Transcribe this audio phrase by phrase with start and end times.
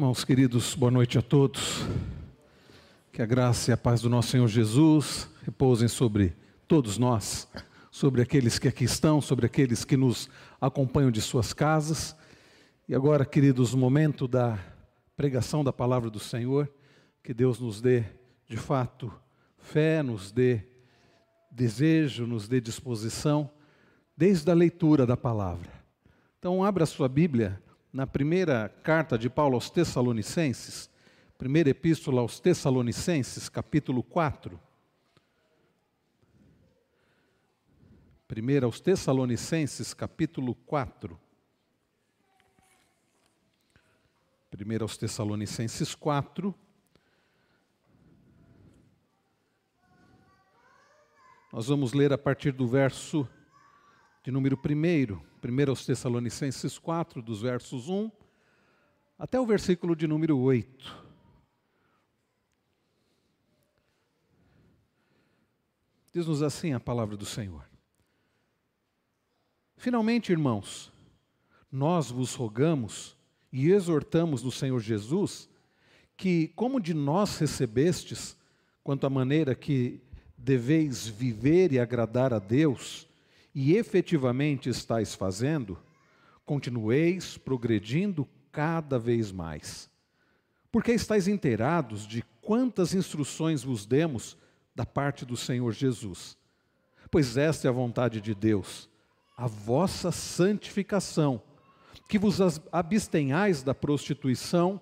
[0.00, 1.82] Irmãos queridos, boa noite a todos.
[3.12, 6.34] Que a graça e a paz do nosso Senhor Jesus repousem sobre
[6.66, 7.46] todos nós,
[7.90, 12.16] sobre aqueles que aqui estão, sobre aqueles que nos acompanham de suas casas.
[12.88, 14.58] E agora, queridos, o momento da
[15.14, 16.72] pregação da palavra do Senhor,
[17.22, 18.02] que Deus nos dê,
[18.48, 19.12] de fato,
[19.58, 20.62] fé, nos dê
[21.50, 23.50] desejo, nos dê disposição,
[24.16, 25.70] desde a leitura da palavra.
[26.38, 27.60] Então, abra sua Bíblia
[27.92, 30.88] na primeira carta de Paulo aos Tessalonicenses,
[31.36, 34.60] primeira epístola aos Tessalonicenses, capítulo 4.
[38.28, 41.18] Primeira aos Tessalonicenses, capítulo 4.
[44.50, 46.54] Primeira aos Tessalonicenses 4.
[51.52, 53.28] Nós vamos ler a partir do verso
[54.22, 58.10] de número 1, 1 aos Tessalonicenses 4, dos versos 1
[59.18, 61.10] até o versículo de número 8.
[66.12, 67.64] Diz-nos assim a palavra do Senhor.
[69.76, 70.92] Finalmente, irmãos,
[71.70, 73.16] nós vos rogamos
[73.52, 75.48] e exortamos no Senhor Jesus
[76.16, 78.36] que, como de nós recebestes,
[78.84, 80.02] quanto à maneira que
[80.36, 83.08] deveis viver e agradar a Deus,
[83.54, 85.78] e efetivamente estáis fazendo,
[86.44, 89.90] continueis progredindo cada vez mais.
[90.70, 94.36] Porque estáis inteirados de quantas instruções vos demos
[94.74, 96.36] da parte do Senhor Jesus.
[97.10, 98.88] Pois esta é a vontade de Deus,
[99.36, 101.42] a vossa santificação,
[102.08, 104.80] que vos abstenhais da prostituição,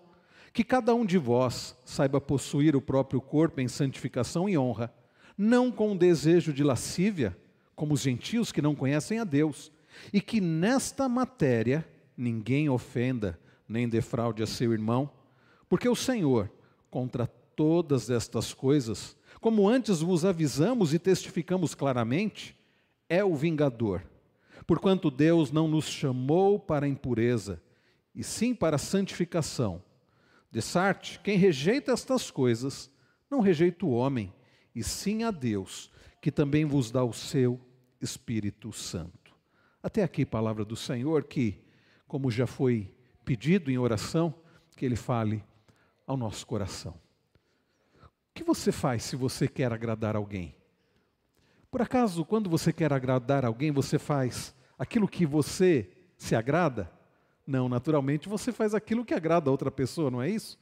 [0.52, 4.92] que cada um de vós saiba possuir o próprio corpo em santificação e honra,
[5.36, 7.36] não com desejo de lascívia,
[7.78, 9.70] como os gentios que não conhecem a Deus,
[10.12, 15.08] e que nesta matéria ninguém ofenda nem defraude a seu irmão,
[15.68, 16.50] porque o Senhor,
[16.90, 22.56] contra todas estas coisas, como antes vos avisamos e testificamos claramente,
[23.08, 24.02] é o vingador.
[24.66, 27.62] Porquanto Deus não nos chamou para a impureza,
[28.12, 29.80] e sim para a santificação.
[30.50, 32.90] De Sarte, quem rejeita estas coisas,
[33.30, 34.32] não rejeita o homem,
[34.74, 37.60] e sim a Deus, que também vos dá o seu
[38.00, 39.34] Espírito Santo.
[39.82, 41.60] Até aqui, palavra do Senhor, que,
[42.06, 42.92] como já foi
[43.24, 44.34] pedido em oração,
[44.76, 45.44] que Ele fale
[46.06, 46.94] ao nosso coração.
[48.02, 50.54] O que você faz se você quer agradar alguém?
[51.70, 56.90] Por acaso, quando você quer agradar alguém, você faz aquilo que você se agrada?
[57.46, 60.58] Não, naturalmente você faz aquilo que agrada a outra pessoa, não é isso?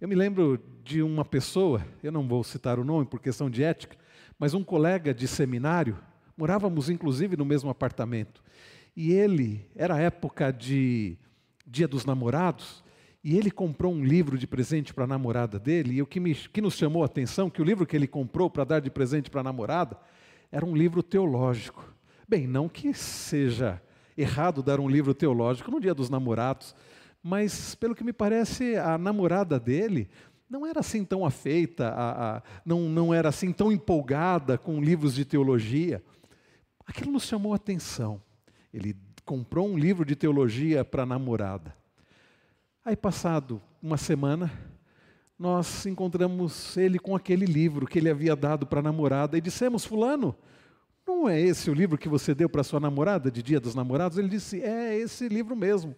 [0.00, 3.62] Eu me lembro de uma pessoa, eu não vou citar o nome por questão de
[3.62, 3.96] ética,
[4.38, 5.96] mas um colega de seminário,
[6.42, 8.42] Morávamos inclusive no mesmo apartamento.
[8.96, 11.16] E ele, era época de
[11.64, 12.82] Dia dos Namorados,
[13.22, 16.34] e ele comprou um livro de presente para a namorada dele, e o que, me,
[16.34, 19.30] que nos chamou a atenção, que o livro que ele comprou para dar de presente
[19.30, 19.96] para a namorada,
[20.50, 21.94] era um livro teológico.
[22.28, 23.80] Bem, não que seja
[24.18, 26.74] errado dar um livro teológico no Dia dos Namorados,
[27.22, 30.10] mas pelo que me parece, a namorada dele
[30.50, 35.14] não era assim tão afeita, a, a, não, não era assim tão empolgada com livros
[35.14, 36.02] de teologia.
[36.94, 38.20] Aquilo nos chamou a atenção.
[38.70, 38.94] Ele
[39.24, 41.74] comprou um livro de teologia para a namorada.
[42.84, 44.52] Aí, passado uma semana,
[45.38, 49.86] nós encontramos ele com aquele livro que ele havia dado para a namorada e dissemos:
[49.86, 50.36] Fulano,
[51.06, 54.18] não é esse o livro que você deu para sua namorada de Dia dos Namorados?
[54.18, 55.96] Ele disse: É esse livro mesmo.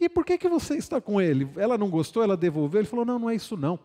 [0.00, 1.48] E por que, que você está com ele?
[1.54, 2.80] Ela não gostou, ela devolveu.
[2.80, 3.78] Ele falou: Não, não é isso não.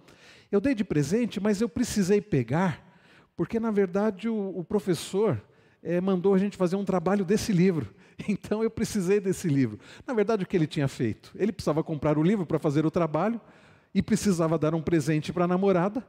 [0.52, 2.84] Eu dei de presente, mas eu precisei pegar,
[3.36, 5.40] porque na verdade o, o professor
[5.82, 7.94] é, mandou a gente fazer um trabalho desse livro.
[8.28, 9.78] Então eu precisei desse livro.
[10.06, 11.32] Na verdade, o que ele tinha feito?
[11.36, 13.40] Ele precisava comprar o livro para fazer o trabalho
[13.94, 16.04] e precisava dar um presente para a namorada.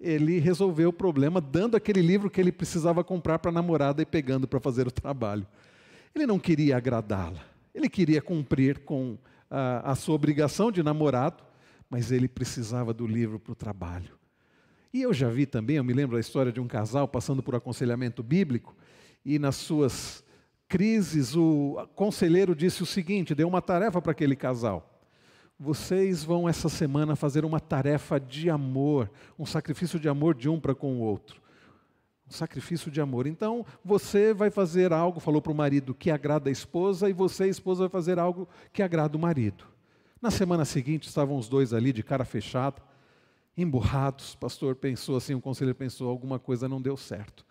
[0.00, 4.06] Ele resolveu o problema dando aquele livro que ele precisava comprar para a namorada e
[4.06, 5.44] pegando para fazer o trabalho.
[6.14, 9.18] Ele não queria agradá-la, ele queria cumprir com
[9.50, 11.42] a, a sua obrigação de namorado,
[11.90, 14.16] mas ele precisava do livro para o trabalho.
[14.92, 17.54] E eu já vi também, eu me lembro da história de um casal passando por
[17.54, 18.74] aconselhamento bíblico,
[19.28, 20.24] e nas suas
[20.66, 24.98] crises, o conselheiro disse o seguinte: deu uma tarefa para aquele casal.
[25.60, 30.58] Vocês vão essa semana fazer uma tarefa de amor, um sacrifício de amor de um
[30.58, 31.42] para com o outro.
[32.26, 33.26] Um sacrifício de amor.
[33.26, 37.44] Então, você vai fazer algo, falou para o marido, que agrada a esposa, e você,
[37.44, 39.64] a esposa, vai fazer algo que agrada o marido.
[40.22, 42.80] Na semana seguinte, estavam os dois ali de cara fechada,
[43.56, 44.34] emburrados.
[44.34, 47.47] O pastor pensou assim, o conselheiro pensou, alguma coisa não deu certo.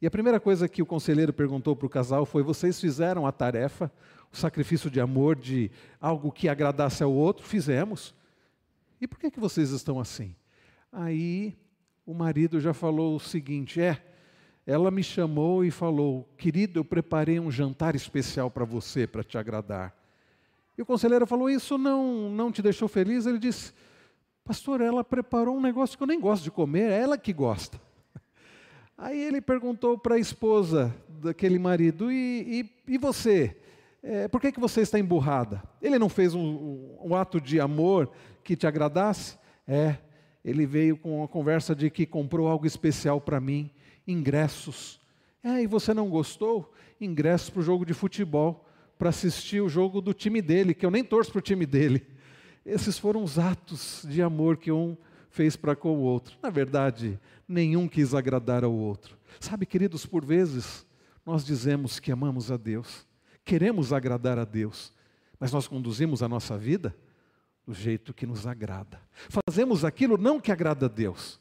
[0.00, 3.32] E a primeira coisa que o conselheiro perguntou para o casal foi: vocês fizeram a
[3.32, 3.92] tarefa,
[4.32, 5.70] o sacrifício de amor, de
[6.00, 7.46] algo que agradasse ao outro?
[7.46, 8.14] Fizemos.
[9.00, 10.34] E por que, que vocês estão assim?
[10.90, 11.56] Aí
[12.06, 14.02] o marido já falou o seguinte: é,
[14.66, 19.36] ela me chamou e falou, querido, eu preparei um jantar especial para você, para te
[19.36, 19.94] agradar.
[20.78, 23.26] E o conselheiro falou: Isso não, não te deixou feliz?
[23.26, 23.74] Ele disse:
[24.42, 27.78] Pastor, ela preparou um negócio que eu nem gosto de comer, é ela que gosta.
[29.02, 33.56] Aí ele perguntou para a esposa daquele marido: E, e, e você?
[34.02, 35.62] É, por que, que você está emburrada?
[35.80, 38.10] Ele não fez um, um, um ato de amor
[38.44, 39.38] que te agradasse?
[39.66, 39.96] É,
[40.44, 43.70] ele veio com a conversa de que comprou algo especial para mim,
[44.06, 45.00] ingressos.
[45.42, 46.70] É, e você não gostou?
[47.00, 48.68] Ingressos para o jogo de futebol,
[48.98, 52.06] para assistir o jogo do time dele, que eu nem torço para o time dele.
[52.66, 54.94] Esses foram os atos de amor que um
[55.30, 56.36] fez para com o outro.
[56.42, 57.18] Na verdade,
[57.48, 59.16] nenhum quis agradar ao outro.
[59.38, 60.86] Sabe, queridos, por vezes
[61.24, 63.06] nós dizemos que amamos a Deus,
[63.44, 64.92] queremos agradar a Deus,
[65.38, 66.94] mas nós conduzimos a nossa vida
[67.66, 69.00] do jeito que nos agrada.
[69.46, 71.40] Fazemos aquilo não que agrada a Deus,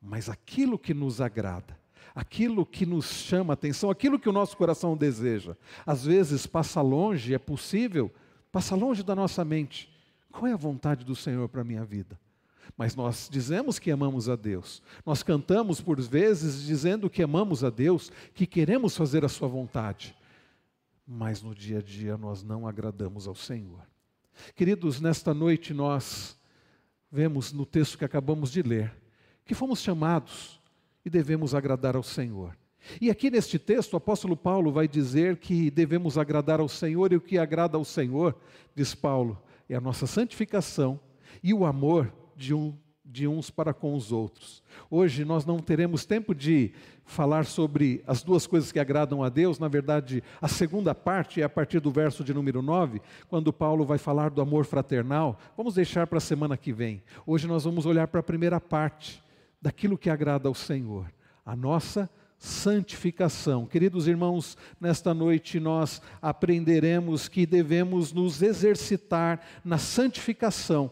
[0.00, 1.76] mas aquilo que nos agrada,
[2.14, 5.56] aquilo que nos chama a atenção, aquilo que o nosso coração deseja.
[5.84, 8.12] Às vezes passa longe, é possível,
[8.52, 9.92] passa longe da nossa mente.
[10.30, 12.18] Qual é a vontade do Senhor para a minha vida?
[12.76, 14.82] Mas nós dizemos que amamos a Deus.
[15.04, 20.16] Nós cantamos por vezes dizendo que amamos a Deus, que queremos fazer a Sua vontade.
[21.06, 23.80] Mas no dia a dia nós não agradamos ao Senhor.
[24.54, 26.36] Queridos, nesta noite nós
[27.10, 29.04] vemos no texto que acabamos de ler
[29.44, 30.60] que fomos chamados
[31.04, 32.56] e devemos agradar ao Senhor.
[33.00, 37.16] E aqui neste texto, o apóstolo Paulo vai dizer que devemos agradar ao Senhor, e
[37.16, 38.36] o que agrada ao Senhor,
[38.74, 41.00] diz Paulo, é a nossa santificação
[41.42, 44.62] e o amor de, um, de uns para com os outros.
[44.90, 46.72] Hoje nós não teremos tempo de
[47.04, 51.44] falar sobre as duas coisas que agradam a Deus, na verdade, a segunda parte é
[51.44, 55.38] a partir do verso de número 9, quando Paulo vai falar do amor fraternal.
[55.56, 57.02] Vamos deixar para a semana que vem.
[57.26, 59.22] Hoje nós vamos olhar para a primeira parte
[59.60, 61.12] daquilo que agrada ao Senhor,
[61.44, 62.08] a nossa
[62.38, 63.64] santificação.
[63.66, 70.90] Queridos irmãos, nesta noite nós aprenderemos que devemos nos exercitar na santificação,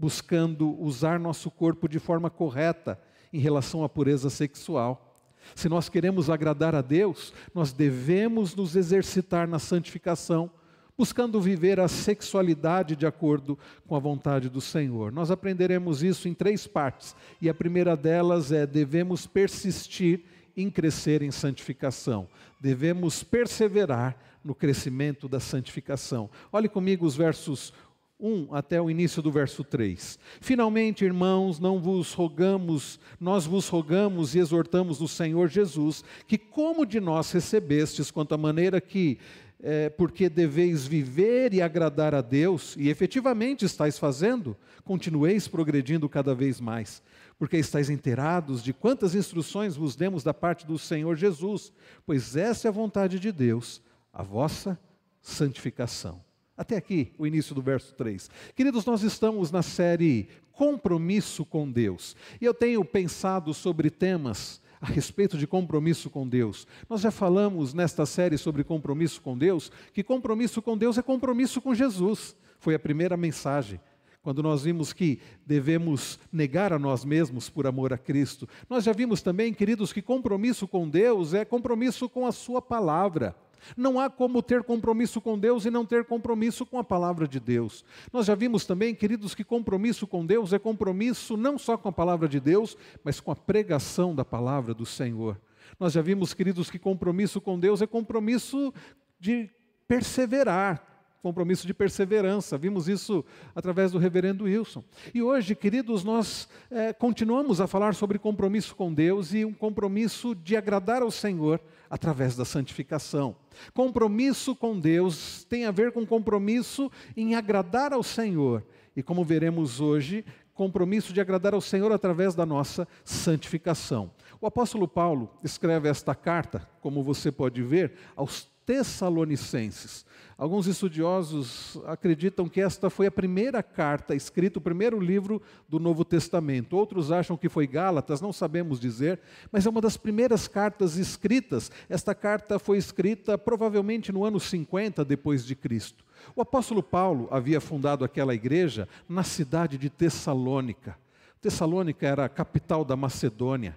[0.00, 2.98] buscando usar nosso corpo de forma correta
[3.30, 5.14] em relação à pureza sexual.
[5.54, 10.50] Se nós queremos agradar a Deus, nós devemos nos exercitar na santificação,
[10.96, 15.12] buscando viver a sexualidade de acordo com a vontade do Senhor.
[15.12, 20.24] Nós aprenderemos isso em três partes, e a primeira delas é: devemos persistir
[20.56, 22.26] em crescer em santificação.
[22.58, 26.30] Devemos perseverar no crescimento da santificação.
[26.50, 27.72] Olhe comigo os versos
[28.20, 30.18] 1 até o início do verso 3.
[30.40, 36.84] Finalmente, irmãos, não vos rogamos, nós vos rogamos e exortamos no Senhor Jesus, que como
[36.86, 39.18] de nós recebestes, quanto à maneira que
[39.62, 46.34] é, porque deveis viver e agradar a Deus, e efetivamente estáis fazendo, continueis progredindo cada
[46.34, 47.02] vez mais,
[47.38, 51.72] porque estáis inteirados de quantas instruções vos demos da parte do Senhor Jesus,
[52.06, 53.82] pois essa é a vontade de Deus,
[54.12, 54.78] a vossa
[55.20, 56.29] santificação.
[56.60, 58.28] Até aqui, o início do verso 3.
[58.54, 64.84] Queridos, nós estamos na série Compromisso com Deus, e eu tenho pensado sobre temas a
[64.84, 66.66] respeito de compromisso com Deus.
[66.86, 71.62] Nós já falamos nesta série sobre compromisso com Deus, que compromisso com Deus é compromisso
[71.62, 72.36] com Jesus.
[72.58, 73.80] Foi a primeira mensagem.
[74.20, 78.46] Quando nós vimos que devemos negar a nós mesmos por amor a Cristo.
[78.68, 83.34] Nós já vimos também, queridos, que compromisso com Deus é compromisso com a Sua palavra.
[83.76, 87.40] Não há como ter compromisso com Deus e não ter compromisso com a palavra de
[87.40, 87.84] Deus.
[88.12, 91.92] Nós já vimos também, queridos, que compromisso com Deus é compromisso não só com a
[91.92, 95.40] palavra de Deus, mas com a pregação da palavra do Senhor.
[95.78, 98.72] Nós já vimos, queridos, que compromisso com Deus é compromisso
[99.18, 99.50] de
[99.86, 100.90] perseverar,
[101.22, 102.56] compromisso de perseverança.
[102.56, 103.24] Vimos isso
[103.54, 104.82] através do reverendo Wilson.
[105.14, 110.34] E hoje, queridos, nós é, continuamos a falar sobre compromisso com Deus e um compromisso
[110.34, 111.60] de agradar ao Senhor
[111.90, 113.34] através da santificação.
[113.74, 118.64] Compromisso com Deus tem a ver com compromisso em agradar ao Senhor.
[118.94, 124.10] E como veremos hoje, compromisso de agradar ao Senhor através da nossa santificação.
[124.40, 130.06] O apóstolo Paulo escreve esta carta, como você pode ver, aos Tessalonicenses.
[130.40, 136.02] Alguns estudiosos acreditam que esta foi a primeira carta escrita, o primeiro livro do Novo
[136.02, 136.78] Testamento.
[136.78, 139.20] Outros acham que foi Gálatas, não sabemos dizer,
[139.52, 141.70] mas é uma das primeiras cartas escritas.
[141.90, 146.06] Esta carta foi escrita provavelmente no ano 50 depois de Cristo.
[146.34, 150.96] O apóstolo Paulo havia fundado aquela igreja na cidade de Tessalônica.
[151.38, 153.76] Tessalônica era a capital da Macedônia,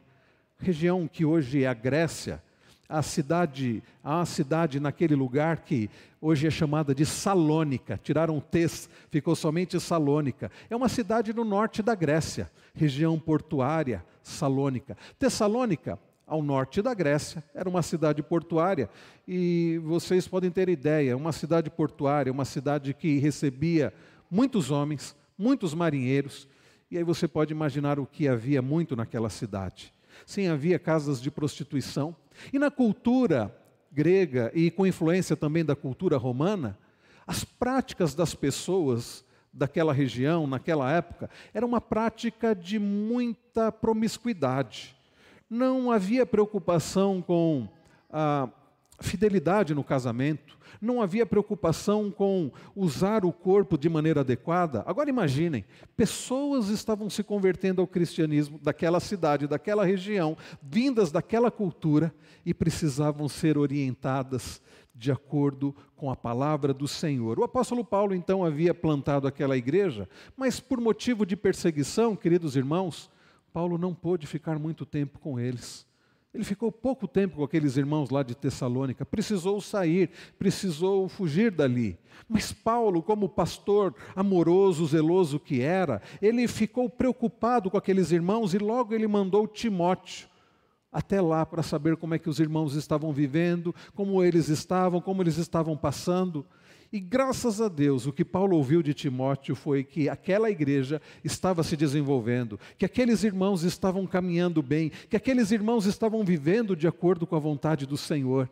[0.57, 2.41] região que hoje é a Grécia
[2.87, 5.89] a cidade, a uma cidade naquele lugar que
[6.21, 7.99] hoje é chamada de Salônica.
[8.01, 8.43] Tiraram o
[9.09, 10.51] ficou somente Salônica.
[10.69, 14.97] É uma cidade no norte da Grécia, região portuária, Salônica.
[15.17, 18.89] Tessalônica, ao norte da Grécia, era uma cidade portuária.
[19.27, 23.93] E vocês podem ter ideia, uma cidade portuária, uma cidade que recebia
[24.29, 26.47] muitos homens, muitos marinheiros.
[26.89, 29.93] E aí você pode imaginar o que havia muito naquela cidade.
[30.25, 32.15] Sim, havia casas de prostituição.
[32.51, 33.55] E na cultura
[33.91, 36.77] grega e com influência também da cultura romana,
[37.27, 44.95] as práticas das pessoas daquela região, naquela época, era uma prática de muita promiscuidade.
[45.49, 47.69] Não havia preocupação com
[48.11, 48.49] a
[48.99, 54.83] fidelidade no casamento, não havia preocupação com usar o corpo de maneira adequada.
[54.85, 55.63] Agora imaginem,
[55.95, 62.13] pessoas estavam se convertendo ao cristianismo daquela cidade, daquela região, vindas daquela cultura
[62.45, 64.61] e precisavam ser orientadas
[64.93, 67.39] de acordo com a palavra do Senhor.
[67.39, 73.09] O apóstolo Paulo então havia plantado aquela igreja, mas por motivo de perseguição, queridos irmãos,
[73.53, 75.87] Paulo não pôde ficar muito tempo com eles.
[76.33, 80.09] Ele ficou pouco tempo com aqueles irmãos lá de Tessalônica, precisou sair,
[80.39, 81.97] precisou fugir dali.
[82.27, 88.57] Mas Paulo, como pastor amoroso, zeloso que era, ele ficou preocupado com aqueles irmãos e
[88.57, 90.27] logo ele mandou Timóteo
[90.91, 95.23] até lá para saber como é que os irmãos estavam vivendo, como eles estavam, como
[95.23, 96.45] eles estavam passando.
[96.93, 101.63] E graças a Deus, o que Paulo ouviu de Timóteo foi que aquela igreja estava
[101.63, 107.25] se desenvolvendo, que aqueles irmãos estavam caminhando bem, que aqueles irmãos estavam vivendo de acordo
[107.25, 108.47] com a vontade do Senhor.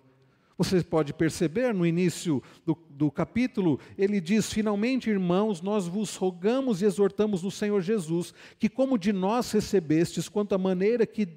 [0.57, 6.81] Você pode perceber no início do, do, capítulo, ele diz: Finalmente, irmãos, nós vos rogamos
[6.81, 11.29] e exortamos no Senhor Jesus, que como de nós recebestes, quanto à maneira que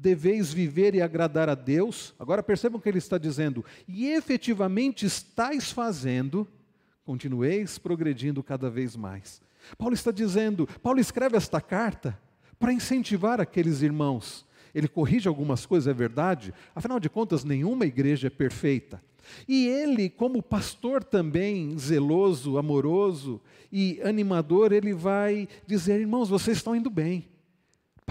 [0.00, 2.14] deveis viver e agradar a Deus.
[2.18, 3.64] Agora percebam o que ele está dizendo.
[3.86, 6.48] E efetivamente estáis fazendo,
[7.04, 9.42] continueis progredindo cada vez mais.
[9.76, 12.18] Paulo está dizendo, Paulo escreve esta carta
[12.58, 14.46] para incentivar aqueles irmãos.
[14.74, 19.02] Ele corrige algumas coisas, é verdade, afinal de contas, nenhuma igreja é perfeita.
[19.46, 23.40] E ele, como pastor também zeloso, amoroso
[23.70, 27.26] e animador, ele vai dizer: irmãos, vocês estão indo bem.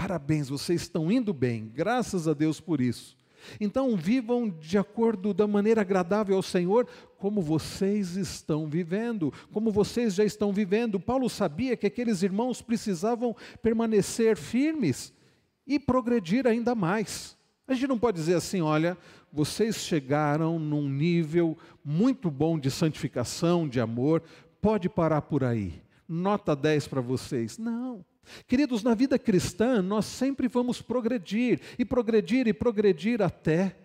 [0.00, 3.18] Parabéns, vocês estão indo bem, graças a Deus por isso.
[3.60, 6.88] Então, vivam de acordo da maneira agradável ao Senhor,
[7.18, 10.98] como vocês estão vivendo, como vocês já estão vivendo.
[10.98, 15.12] Paulo sabia que aqueles irmãos precisavam permanecer firmes
[15.66, 17.36] e progredir ainda mais.
[17.68, 18.96] A gente não pode dizer assim, olha,
[19.30, 24.22] vocês chegaram num nível muito bom de santificação, de amor,
[24.62, 25.82] pode parar por aí.
[26.08, 27.58] Nota 10 para vocês.
[27.58, 28.02] Não.
[28.46, 33.76] Queridos, na vida cristã, nós sempre vamos progredir, e progredir, e progredir até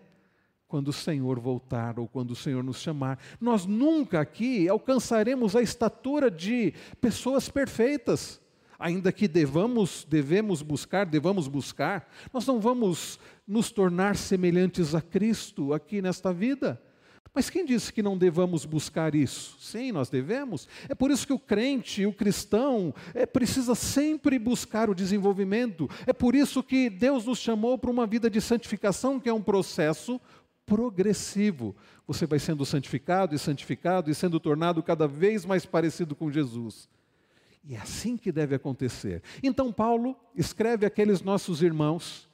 [0.68, 3.18] quando o Senhor voltar ou quando o Senhor nos chamar.
[3.40, 8.40] Nós nunca aqui alcançaremos a estatura de pessoas perfeitas,
[8.78, 15.72] ainda que devamos, devemos buscar, devamos buscar, nós não vamos nos tornar semelhantes a Cristo
[15.72, 16.80] aqui nesta vida.
[17.36, 19.58] Mas quem disse que não devamos buscar isso?
[19.60, 20.66] Sim, nós devemos.
[20.88, 25.86] É por isso que o crente, o cristão, é, precisa sempre buscar o desenvolvimento.
[26.06, 29.42] É por isso que Deus nos chamou para uma vida de santificação, que é um
[29.42, 30.18] processo
[30.64, 31.76] progressivo.
[32.06, 36.88] Você vai sendo santificado e santificado e sendo tornado cada vez mais parecido com Jesus.
[37.62, 39.22] E é assim que deve acontecer.
[39.42, 42.26] Então, Paulo escreve aqueles nossos irmãos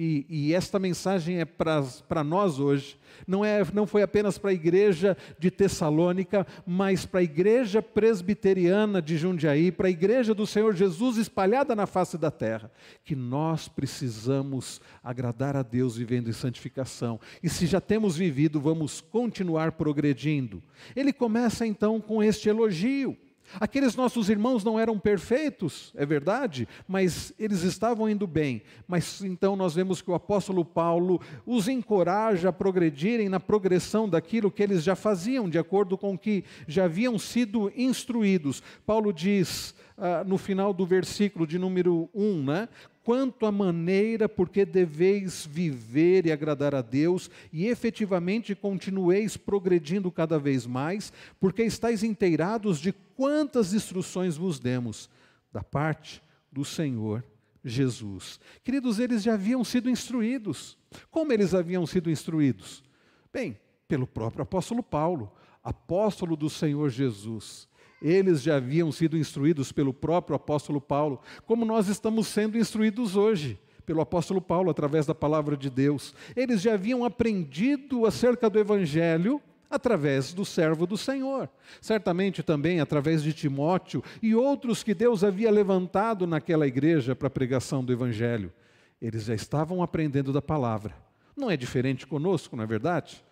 [0.00, 4.54] e, e, esta mensagem é para nós hoje, não, é, não foi apenas para a
[4.54, 10.72] igreja de Tessalônica, mas para a igreja presbiteriana de Jundiaí, para a igreja do Senhor
[10.76, 12.70] Jesus espalhada na face da terra,
[13.04, 17.18] que nós precisamos agradar a Deus vivendo em santificação.
[17.42, 20.62] E se já temos vivido, vamos continuar progredindo.
[20.94, 23.16] Ele começa então com este elogio.
[23.60, 28.62] Aqueles nossos irmãos não eram perfeitos, é verdade, mas eles estavam indo bem.
[28.86, 34.50] Mas então nós vemos que o apóstolo Paulo os encoraja a progredirem na progressão daquilo
[34.50, 38.62] que eles já faziam, de acordo com o que já haviam sido instruídos.
[38.84, 42.68] Paulo diz ah, no final do versículo de número 1, né?
[43.08, 50.38] quanto à maneira porque deveis viver e agradar a Deus, e efetivamente continueis progredindo cada
[50.38, 55.08] vez mais, porque estáis inteirados de quantas instruções vos demos
[55.50, 57.24] da parte do Senhor
[57.64, 58.38] Jesus.
[58.62, 60.76] Queridos, eles já haviam sido instruídos.
[61.10, 62.84] Como eles haviam sido instruídos?
[63.32, 65.32] Bem, pelo próprio apóstolo Paulo,
[65.64, 67.66] apóstolo do Senhor Jesus.
[68.00, 73.58] Eles já haviam sido instruídos pelo próprio apóstolo Paulo, como nós estamos sendo instruídos hoje
[73.84, 76.14] pelo apóstolo Paulo através da palavra de Deus.
[76.36, 79.40] Eles já haviam aprendido acerca do evangelho
[79.70, 81.48] através do servo do Senhor.
[81.80, 87.30] Certamente também através de Timóteo e outros que Deus havia levantado naquela igreja para a
[87.30, 88.52] pregação do evangelho.
[89.00, 90.94] Eles já estavam aprendendo da palavra.
[91.36, 93.24] Não é diferente conosco, não é verdade?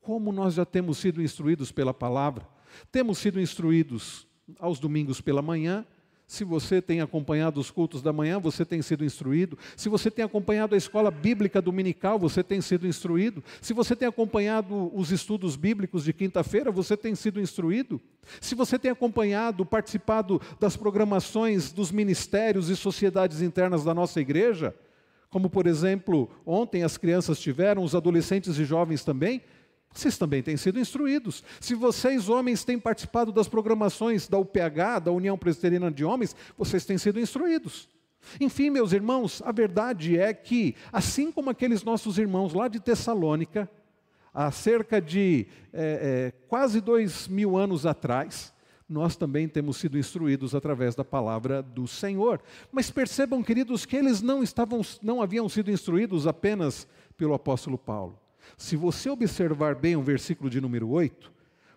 [0.00, 2.46] Como nós já temos sido instruídos pela palavra,
[2.90, 4.26] temos sido instruídos
[4.58, 5.84] aos domingos pela manhã,
[6.26, 9.56] se você tem acompanhado os cultos da manhã, você tem sido instruído.
[9.76, 13.44] Se você tem acompanhado a escola bíblica dominical, você tem sido instruído.
[13.60, 18.00] Se você tem acompanhado os estudos bíblicos de quinta-feira, você tem sido instruído.
[18.40, 24.74] Se você tem acompanhado, participado das programações dos ministérios e sociedades internas da nossa igreja,
[25.30, 29.42] como por exemplo, ontem as crianças tiveram, os adolescentes e jovens também,
[29.98, 31.42] vocês também têm sido instruídos.
[31.60, 36.84] Se vocês, homens, têm participado das programações da UPH, da União Presbiteriana de Homens, vocês
[36.84, 37.88] têm sido instruídos.
[38.40, 43.70] Enfim, meus irmãos, a verdade é que, assim como aqueles nossos irmãos lá de Tessalônica,
[44.34, 48.52] há cerca de é, é, quase dois mil anos atrás,
[48.88, 52.40] nós também temos sido instruídos através da palavra do Senhor.
[52.70, 56.86] Mas percebam, queridos, que eles não estavam, não haviam sido instruídos apenas
[57.16, 58.25] pelo apóstolo Paulo.
[58.56, 61.32] Se você observar bem o versículo de número 8,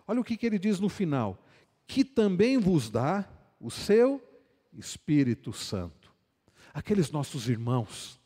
[0.06, 1.44] olha o que, que ele diz no final:
[1.86, 4.22] que também vos dá o seu
[4.72, 6.12] Espírito Santo.
[6.72, 8.20] Aqueles nossos irmãos,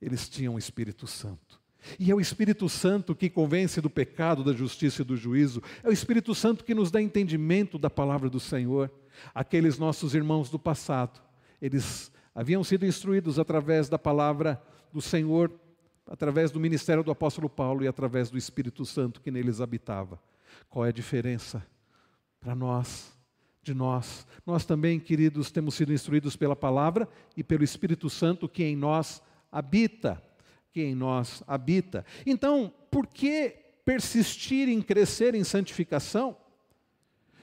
[0.00, 1.60] eles tinham o Espírito Santo.
[1.98, 5.62] E é o Espírito Santo que convence do pecado, da justiça e do juízo.
[5.82, 8.92] É o Espírito Santo que nos dá entendimento da palavra do Senhor.
[9.34, 11.20] Aqueles nossos irmãos do passado,
[11.60, 15.50] eles haviam sido instruídos através da palavra do Senhor
[16.10, 20.20] através do ministério do apóstolo Paulo e através do Espírito Santo que neles habitava.
[20.68, 21.64] Qual é a diferença
[22.40, 23.16] para nós,
[23.62, 24.26] de nós?
[24.44, 29.22] Nós também, queridos, temos sido instruídos pela palavra e pelo Espírito Santo que em nós
[29.52, 30.20] habita,
[30.72, 32.04] que em nós habita.
[32.26, 36.36] Então, por que persistir em crescer em santificação?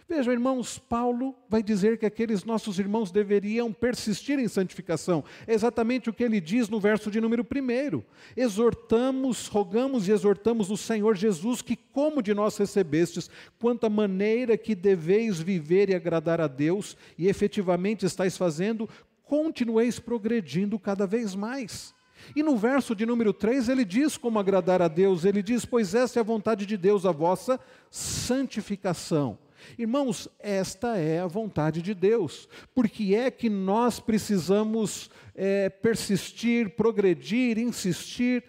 [0.10, 5.22] Vejam, irmãos, Paulo vai dizer que aqueles nossos irmãos deveriam persistir em santificação.
[5.46, 8.02] É exatamente o que ele diz no verso de número 1.
[8.38, 13.30] Exortamos, rogamos e exortamos o Senhor Jesus que, como de nós recebestes,
[13.60, 18.88] quanto à maneira que deveis viver e agradar a Deus, e efetivamente estáis fazendo,
[19.26, 21.94] continueis progredindo cada vez mais.
[22.34, 25.94] E no verso de número 3 ele diz como agradar a Deus, ele diz: Pois
[25.94, 27.60] essa é a vontade de Deus, a vossa
[27.92, 29.38] santificação
[29.78, 32.48] Irmãos, esta é a vontade de Deus.
[32.74, 38.44] Porque é que nós precisamos é, persistir, progredir, insistir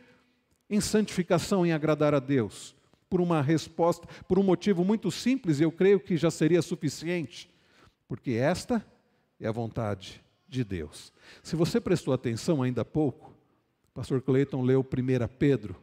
[0.68, 2.74] em santificação, em agradar a Deus?
[3.08, 7.50] Por uma resposta, por um motivo muito simples, eu creio que já seria suficiente.
[8.06, 8.84] Porque esta
[9.40, 11.12] é a vontade de Deus.
[11.42, 13.34] Se você prestou atenção ainda há pouco,
[13.90, 15.76] o pastor Cleiton leu 1 Pedro,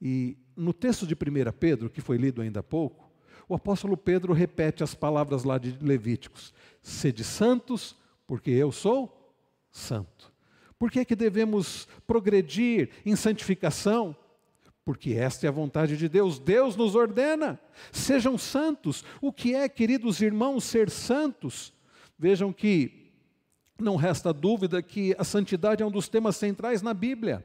[0.00, 3.11] e no texto de 1 Pedro, que foi lido ainda há pouco,
[3.48, 9.34] o apóstolo Pedro repete as palavras lá de Levíticos: sede santos, porque eu sou
[9.70, 10.32] santo.
[10.78, 14.16] Por que é que devemos progredir em santificação?
[14.84, 16.40] Porque esta é a vontade de Deus.
[16.40, 17.60] Deus nos ordena,
[17.92, 19.04] sejam santos.
[19.20, 21.72] O que é, queridos irmãos, ser santos?
[22.18, 23.12] Vejam que
[23.78, 27.44] não resta dúvida que a santidade é um dos temas centrais na Bíblia.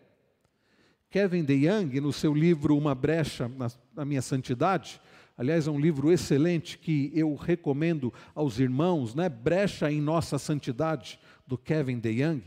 [1.10, 4.99] Kevin DeYoung, no seu livro Uma Brecha na, na Minha Santidade,
[5.38, 9.30] Aliás, é um livro excelente que eu recomendo aos irmãos, né?
[9.30, 12.43] Brecha em Nossa Santidade, do Kevin DeYoung.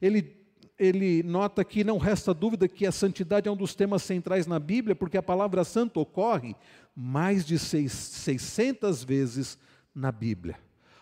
[0.00, 0.36] Ele,
[0.78, 4.60] ele nota que não resta dúvida que a santidade é um dos temas centrais na
[4.60, 6.54] Bíblia, porque a palavra santo ocorre
[6.94, 9.58] mais de seis, 600 vezes
[9.92, 10.56] na Bíblia.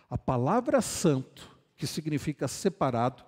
[0.09, 3.23] A palavra santo, que significa separado,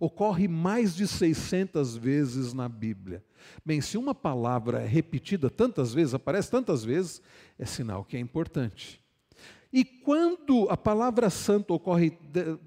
[0.00, 3.22] ocorre mais de 600 vezes na Bíblia.
[3.64, 7.20] Bem, se uma palavra é repetida tantas vezes, aparece tantas vezes,
[7.58, 8.98] é sinal que é importante.
[9.72, 12.18] E quando a palavra santo ocorre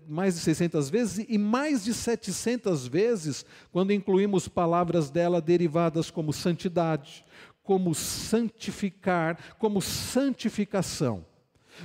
[0.08, 6.32] mais de 600 vezes e mais de 700 vezes, quando incluímos palavras dela derivadas como
[6.32, 7.26] santidade,
[7.62, 11.26] como santificar, como santificação.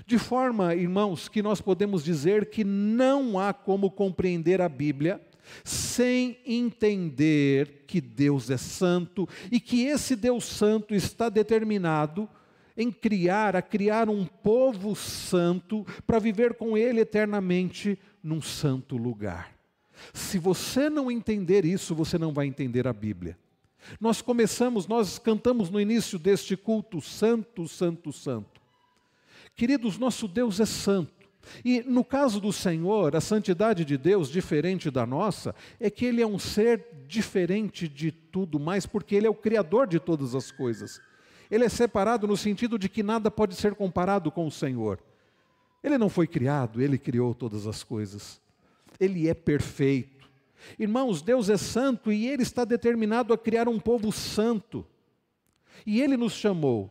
[0.06, 5.20] De forma, irmãos, que nós podemos dizer que não há como compreender a Bíblia
[5.64, 12.28] sem entender que Deus é santo e que esse Deus santo está determinado
[12.76, 19.52] em criar, a criar um povo santo para viver com ele eternamente num santo lugar.
[20.14, 23.36] Se você não entender isso, você não vai entender a Bíblia.
[24.00, 28.60] Nós começamos, nós cantamos no início deste culto, Santo, Santo, Santo.
[29.56, 31.17] Queridos, nosso Deus é santo.
[31.64, 36.22] E no caso do Senhor, a santidade de Deus, diferente da nossa, é que Ele
[36.22, 40.50] é um ser diferente de tudo mais, porque Ele é o Criador de todas as
[40.50, 41.00] coisas.
[41.50, 44.98] Ele é separado no sentido de que nada pode ser comparado com o Senhor.
[45.82, 48.40] Ele não foi criado, Ele criou todas as coisas.
[49.00, 50.28] Ele é perfeito.
[50.78, 54.84] Irmãos, Deus é santo e Ele está determinado a criar um povo santo.
[55.86, 56.90] E Ele nos chamou.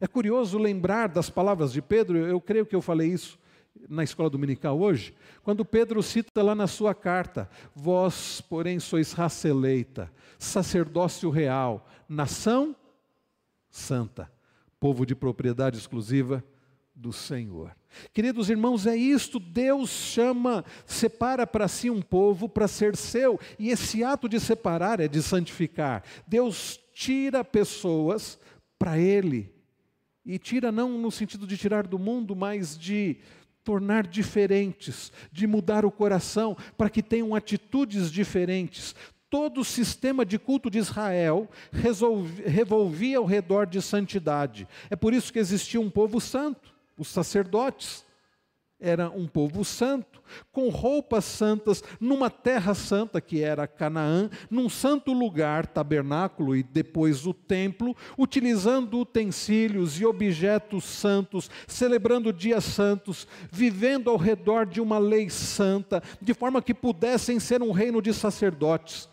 [0.00, 3.38] É curioso lembrar das palavras de Pedro, eu creio que eu falei isso
[3.88, 9.48] na escola dominical hoje, quando Pedro cita lá na sua carta: Vós, porém, sois raça
[9.48, 12.74] eleita, sacerdócio real, nação
[13.76, 14.30] santa,
[14.80, 16.42] povo de propriedade exclusiva
[16.94, 17.76] do Senhor.
[18.12, 23.68] Queridos irmãos, é isto, Deus chama, separa para si um povo para ser seu, e
[23.70, 26.02] esse ato de separar é de santificar.
[26.26, 28.38] Deus tira pessoas
[28.78, 29.54] para Ele,
[30.24, 33.18] e tira não no sentido de tirar do mundo, mas de
[33.66, 38.94] tornar diferentes, de mudar o coração para que tenham atitudes diferentes.
[39.28, 41.50] Todo o sistema de culto de Israel
[42.46, 44.68] revolvia ao redor de santidade.
[44.88, 48.05] É por isso que existia um povo santo, os sacerdotes
[48.78, 55.12] era um povo santo, com roupas santas, numa terra santa que era Canaã, num santo
[55.12, 64.10] lugar, tabernáculo e depois o templo, utilizando utensílios e objetos santos, celebrando dias santos, vivendo
[64.10, 69.08] ao redor de uma lei santa, de forma que pudessem ser um reino de sacerdotes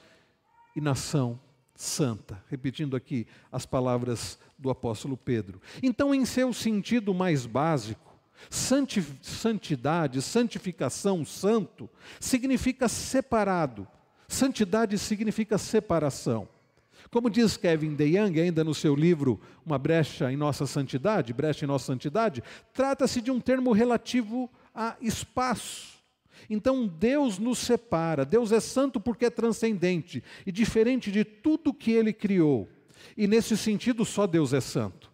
[0.76, 1.40] e nação
[1.74, 2.44] santa.
[2.50, 5.62] Repetindo aqui as palavras do apóstolo Pedro.
[5.82, 8.13] Então, em seu sentido mais básico,
[8.50, 13.88] Santidade, santificação, santo, significa separado.
[14.28, 16.48] Santidade significa separação.
[17.12, 21.68] Como diz Kevin DeYoung, ainda no seu livro Uma Brecha em Nossa Santidade, Brecha em
[21.68, 22.44] Nossa Santidade,
[22.74, 25.94] trata-se de um termo relativo a espaço.
[26.50, 31.92] Então Deus nos separa, Deus é santo porque é transcendente e diferente de tudo que
[31.92, 32.68] ele criou.
[33.16, 35.12] E nesse sentido, só Deus é santo,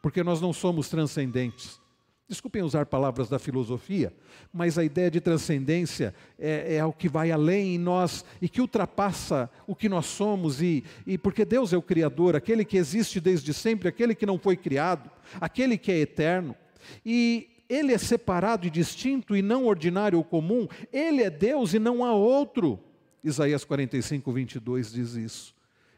[0.00, 1.81] porque nós não somos transcendentes.
[2.28, 4.12] Desculpem usar palavras da filosofia,
[4.52, 8.60] mas a ideia de transcendência é, é o que vai além em nós e que
[8.60, 13.20] ultrapassa o que nós somos, e, e porque Deus é o Criador, aquele que existe
[13.20, 16.56] desde sempre, aquele que não foi criado, aquele que é eterno.
[17.04, 21.78] E ele é separado e distinto e não ordinário ou comum, ele é Deus e
[21.78, 22.78] não há outro.
[23.22, 25.54] Isaías 45, 22 diz isso.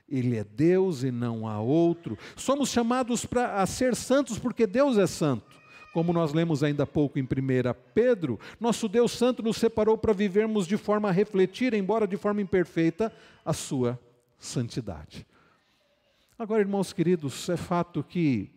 [0.09, 2.19] Ele é Deus e não há outro.
[2.37, 5.64] Somos chamados para ser santos porque Deus é santo.
[5.95, 7.27] Como nós lemos ainda há pouco em 1
[7.95, 12.43] Pedro, nosso Deus Santo nos separou para vivermos de forma a refletir, embora de forma
[12.43, 13.13] imperfeita,
[13.45, 13.97] a sua
[14.37, 15.25] santidade.
[16.37, 18.51] Agora, irmãos queridos, é fato que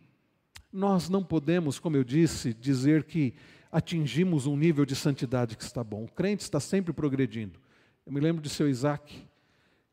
[0.74, 3.36] nós não podemos, como eu disse, dizer que
[3.72, 6.06] atingimos um nível de santidade que está bom.
[6.06, 7.60] O crente está sempre progredindo.
[8.04, 9.28] Eu me lembro de seu Isaac,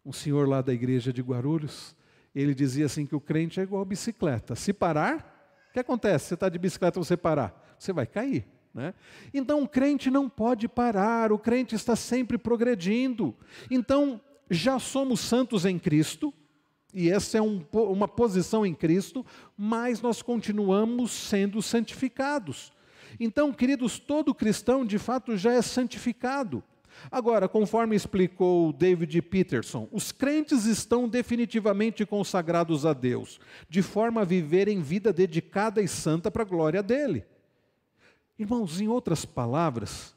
[0.03, 1.95] um senhor lá da igreja de Guarulhos,
[2.35, 4.57] ele dizia assim que o crente é igual a bicicleta.
[4.57, 5.34] Se parar,
[5.75, 6.29] que acontece?
[6.29, 8.47] Você está de bicicleta, você parar, você vai cair.
[8.73, 8.95] Né?
[9.33, 13.37] Então o crente não pode parar, o crente está sempre progredindo.
[13.69, 16.33] Então já somos santos em Cristo,
[16.93, 22.73] e essa é um, uma posição em Cristo, mas nós continuamos sendo santificados.
[23.19, 26.63] Então, queridos, todo cristão de fato já é santificado.
[27.11, 34.25] Agora, conforme explicou David Peterson, os crentes estão definitivamente consagrados a Deus, de forma a
[34.25, 37.25] viverem vida dedicada e santa para a glória dele.
[38.39, 40.15] Irmãos, em outras palavras,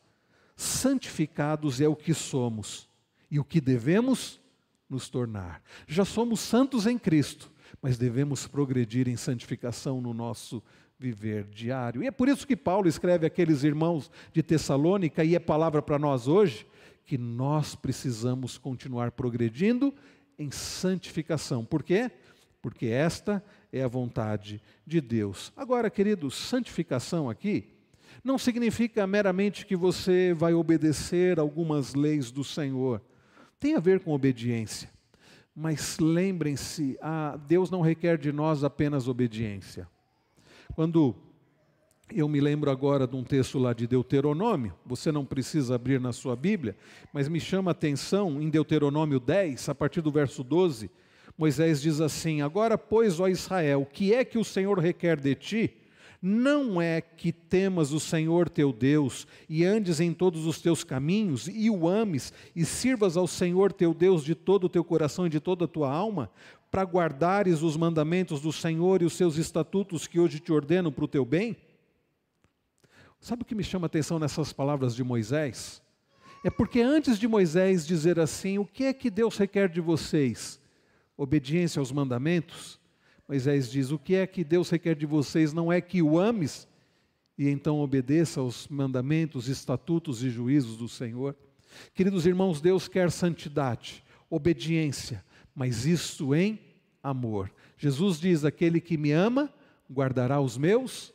[0.56, 2.90] santificados é o que somos
[3.30, 4.42] e o que devemos
[4.90, 5.62] nos tornar.
[5.88, 10.63] Já somos santos em Cristo, mas devemos progredir em santificação no nosso
[10.99, 12.01] viver diário.
[12.01, 15.99] E é por isso que Paulo escreve aqueles irmãos de Tessalônica, e é palavra para
[15.99, 16.65] nós hoje,
[17.05, 19.93] que nós precisamos continuar progredindo
[20.38, 21.63] em santificação.
[21.63, 22.12] Por quê?
[22.62, 25.53] Porque esta é a vontade de Deus.
[25.55, 27.69] Agora, queridos, santificação aqui
[28.23, 33.01] não significa meramente que você vai obedecer algumas leis do Senhor.
[33.60, 34.89] Tem a ver com obediência.
[35.55, 36.99] Mas lembrem-se,
[37.47, 39.88] Deus não requer de nós apenas obediência.
[40.75, 41.15] Quando
[42.13, 46.13] eu me lembro agora de um texto lá de Deuteronômio, você não precisa abrir na
[46.13, 46.75] sua Bíblia,
[47.12, 50.89] mas me chama a atenção em Deuteronômio 10, a partir do verso 12,
[51.38, 55.36] Moisés diz assim: Agora, pois, ó Israel, o que é que o Senhor requer de
[55.36, 55.77] ti?
[56.30, 61.48] Não é que temas o Senhor teu Deus e andes em todos os teus caminhos
[61.48, 65.30] e o ames e sirvas ao Senhor teu Deus de todo o teu coração e
[65.30, 66.30] de toda a tua alma,
[66.70, 71.06] para guardares os mandamentos do Senhor e os seus estatutos que hoje te ordeno para
[71.06, 71.56] o teu bem?
[73.22, 75.82] Sabe o que me chama a atenção nessas palavras de Moisés?
[76.44, 80.60] É porque antes de Moisés dizer assim, o que é que Deus requer de vocês?
[81.16, 82.77] Obediência aos mandamentos?
[83.28, 86.68] Moisés diz: o que é que Deus requer de vocês não é que o ames
[87.38, 91.36] e então obedeça aos mandamentos, estatutos e juízos do Senhor.
[91.94, 96.60] Queridos irmãos, Deus quer santidade, obediência, mas isso em
[97.04, 97.52] amor.
[97.78, 99.54] Jesus diz: aquele que me ama
[99.92, 101.13] guardará os meus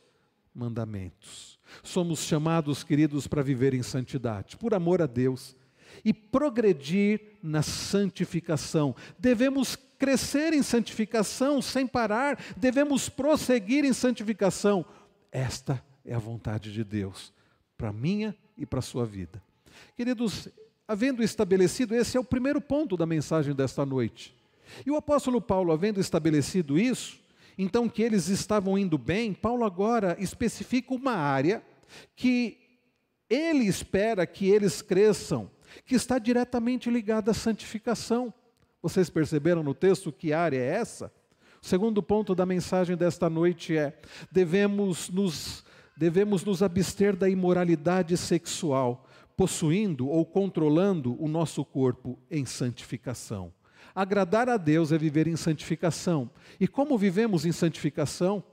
[0.53, 1.59] mandamentos.
[1.81, 5.55] Somos chamados, queridos, para viver em santidade, por amor a Deus,
[6.05, 8.95] e progredir na santificação.
[9.17, 14.85] Devemos crescer em santificação sem parar, devemos prosseguir em santificação.
[15.31, 17.31] Esta é a vontade de Deus
[17.77, 19.41] para minha e para a sua vida.
[19.95, 20.49] Queridos,
[20.85, 24.35] havendo estabelecido, esse é o primeiro ponto da mensagem desta noite.
[24.85, 27.17] E o apóstolo Paulo, havendo estabelecido isso,
[27.57, 31.63] então que eles estavam indo bem, Paulo agora especifica uma área
[32.13, 32.57] que
[33.29, 35.49] ele espera que eles cresçam,
[35.85, 38.33] que está diretamente ligada à santificação.
[38.83, 41.09] Vocês perceberam no texto que área é essa?
[41.61, 43.97] O segundo ponto da mensagem desta noite é:
[44.29, 45.63] devemos nos,
[45.95, 53.53] devemos nos abster da imoralidade sexual, possuindo ou controlando o nosso corpo em santificação.
[53.95, 56.29] Agradar a Deus é viver em santificação.
[56.59, 58.43] E como vivemos em santificação?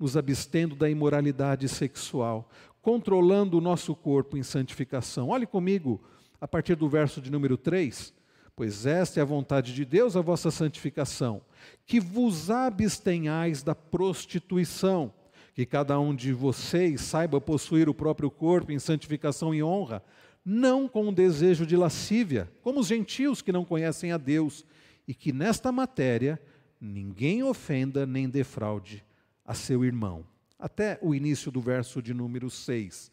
[0.00, 2.48] Nos abstendo da imoralidade sexual,
[2.80, 5.28] controlando o nosso corpo em santificação.
[5.28, 6.00] Olhe comigo,
[6.40, 8.16] a partir do verso de número 3.
[8.58, 11.40] Pois esta é a vontade de Deus, a vossa santificação,
[11.86, 15.14] que vos abstenhais da prostituição,
[15.54, 20.02] que cada um de vocês saiba possuir o próprio corpo em santificação e honra,
[20.44, 24.66] não com o desejo de lascívia, como os gentios que não conhecem a Deus,
[25.06, 26.42] e que nesta matéria
[26.80, 29.04] ninguém ofenda nem defraude
[29.44, 30.26] a seu irmão.
[30.58, 33.12] Até o início do verso de número 6.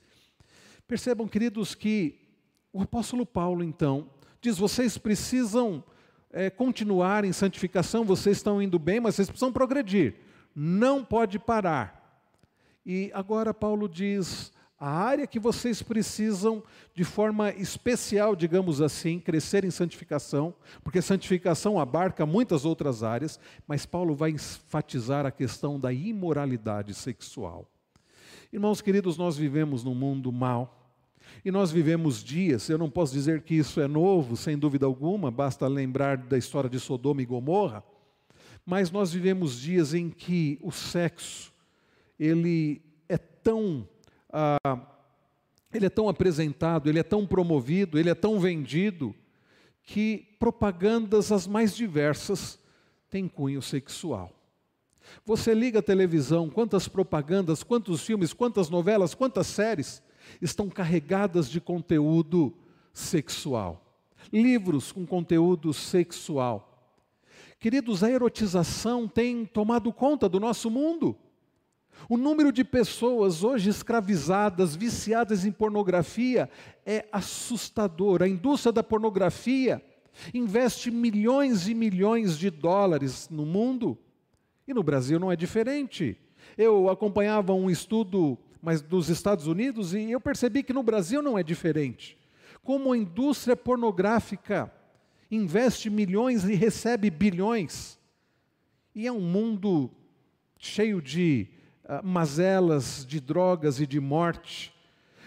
[0.88, 2.19] Percebam, queridos, que
[2.73, 4.10] o apóstolo Paulo, então,
[4.45, 5.84] diz: vocês precisam
[6.31, 10.15] é, continuar em santificação, vocês estão indo bem, mas vocês precisam progredir,
[10.55, 12.21] não pode parar.
[12.86, 16.62] E agora Paulo diz: a área que vocês precisam,
[16.93, 20.53] de forma especial, digamos assim, crescer em santificação,
[20.84, 27.67] porque santificação abarca muitas outras áreas, mas Paulo vai enfatizar a questão da imoralidade sexual.
[28.53, 30.85] Irmãos queridos, nós vivemos num mundo mau,
[31.43, 35.29] e nós vivemos dias, eu não posso dizer que isso é novo, sem dúvida alguma,
[35.29, 37.83] basta lembrar da história de Sodoma e Gomorra,
[38.65, 41.53] mas nós vivemos dias em que o sexo,
[42.19, 43.88] ele é tão
[44.31, 44.95] ah,
[45.73, 49.13] ele é tão apresentado, ele é tão promovido, ele é tão vendido,
[49.83, 52.59] que propagandas as mais diversas
[53.09, 54.31] têm cunho sexual.
[55.23, 60.01] Você liga a televisão, quantas propagandas, quantos filmes, quantas novelas, quantas séries
[60.41, 62.54] estão carregadas de conteúdo
[62.93, 63.82] sexual.
[64.32, 66.71] Livros com conteúdo sexual.
[67.60, 71.15] Queridos, a erotização tem tomado conta do nosso mundo.
[72.10, 76.50] O número de pessoas hoje escravizadas, viciadas em pornografia,
[76.86, 78.21] é assustador.
[78.21, 79.84] A indústria da pornografia
[80.34, 83.98] investe milhões e milhões de dólares no mundo
[84.67, 86.17] e no Brasil não é diferente.
[86.58, 91.38] Eu acompanhava um estudo mas dos Estados Unidos e eu percebi que no Brasil não
[91.38, 92.17] é diferente.
[92.63, 94.73] Como a indústria pornográfica
[95.30, 97.99] investe milhões e recebe bilhões.
[98.95, 99.91] E é um mundo
[100.58, 101.47] cheio de
[101.84, 104.73] uh, mazelas, de drogas e de morte.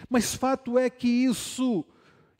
[0.09, 1.85] Mas fato é que isso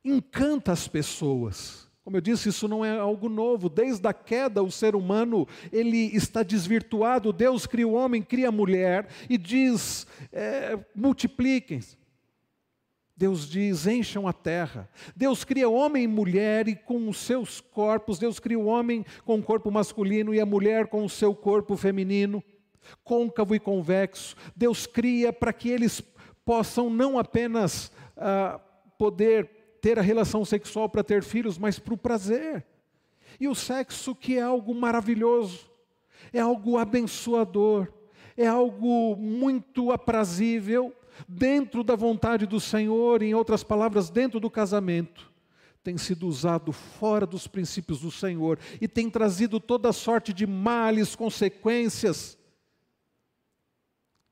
[0.04, 1.89] encanta as pessoas.
[2.10, 3.70] Como eu disse, isso não é algo novo.
[3.70, 7.32] Desde a queda, o ser humano ele está desvirtuado.
[7.32, 12.00] Deus cria o homem, cria a mulher e diz: é, multipliquem-se.
[13.16, 14.90] Deus diz: encham a terra.
[15.16, 18.18] Deus cria homem e mulher e com os seus corpos.
[18.18, 21.78] Deus cria o homem com o corpo masculino e a mulher com o seu corpo
[21.78, 22.44] feminino,
[23.04, 24.36] côncavo e convexo.
[24.56, 26.02] Deus cria para que eles
[26.44, 28.60] possam não apenas ah,
[28.98, 32.66] poder ter a relação sexual para ter filhos, mas para o prazer.
[33.40, 35.70] E o sexo que é algo maravilhoso,
[36.34, 37.88] é algo abençoador,
[38.36, 40.94] é algo muito aprazível,
[41.28, 45.32] dentro da vontade do Senhor, em outras palavras, dentro do casamento,
[45.84, 51.16] tem sido usado fora dos princípios do Senhor e tem trazido toda sorte de males,
[51.16, 52.38] consequências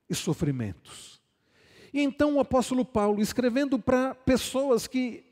[0.09, 1.21] e sofrimentos.
[1.93, 5.26] E então o apóstolo Paulo, escrevendo para pessoas que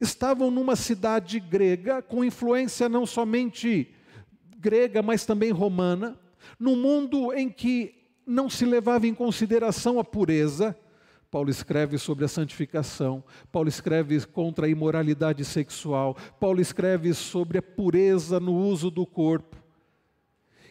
[0.00, 3.94] estavam numa cidade grega, com influência não somente
[4.58, 6.18] grega, mas também romana,
[6.58, 7.94] num mundo em que
[8.26, 10.76] não se levava em consideração a pureza.
[11.30, 17.62] Paulo escreve sobre a santificação, Paulo escreve contra a imoralidade sexual, Paulo escreve sobre a
[17.62, 19.56] pureza no uso do corpo.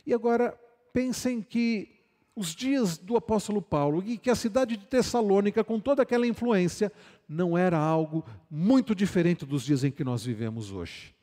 [0.05, 0.57] E agora,
[0.91, 1.99] pensem que
[2.35, 6.91] os dias do apóstolo Paulo e que a cidade de Tessalônica, com toda aquela influência,
[7.29, 11.15] não era algo muito diferente dos dias em que nós vivemos hoje.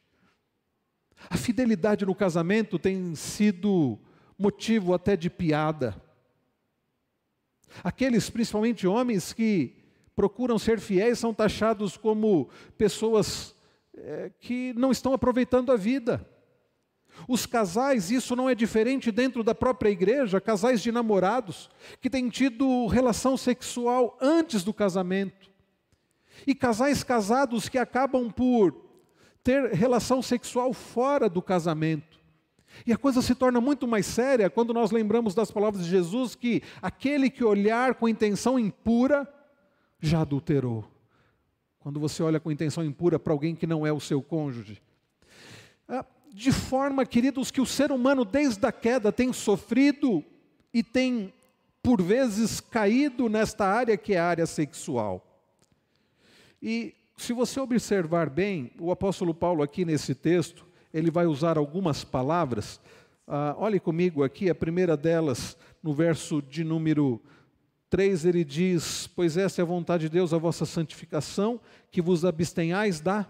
[1.28, 3.98] A fidelidade no casamento tem sido
[4.38, 6.00] motivo até de piada.
[7.82, 9.74] Aqueles, principalmente homens, que
[10.14, 13.54] procuram ser fiéis são taxados como pessoas
[13.96, 16.24] é, que não estão aproveitando a vida.
[17.26, 21.68] Os casais, isso não é diferente dentro da própria igreja, casais de namorados
[22.00, 25.55] que têm tido relação sexual antes do casamento.
[26.44, 28.74] E casais casados que acabam por
[29.44, 32.16] ter relação sexual fora do casamento.
[32.84, 36.34] E a coisa se torna muito mais séria quando nós lembramos das palavras de Jesus
[36.34, 39.32] que aquele que olhar com intenção impura
[40.00, 40.84] já adulterou.
[41.78, 44.82] Quando você olha com intenção impura para alguém que não é o seu cônjuge.
[45.88, 50.24] Ah, de forma, queridos, que o ser humano desde a queda tem sofrido
[50.74, 51.32] e tem,
[51.82, 55.25] por vezes, caído nesta área que é a área sexual.
[56.60, 62.04] E se você observar bem, o apóstolo Paulo aqui nesse texto, ele vai usar algumas
[62.04, 62.80] palavras.
[63.26, 67.20] Ah, olhe comigo aqui, a primeira delas, no verso de número
[67.90, 72.24] 3, ele diz: Pois essa é a vontade de Deus, a vossa santificação, que vos
[72.24, 73.26] abstenhais da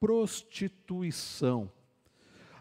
[0.00, 1.70] prostituição.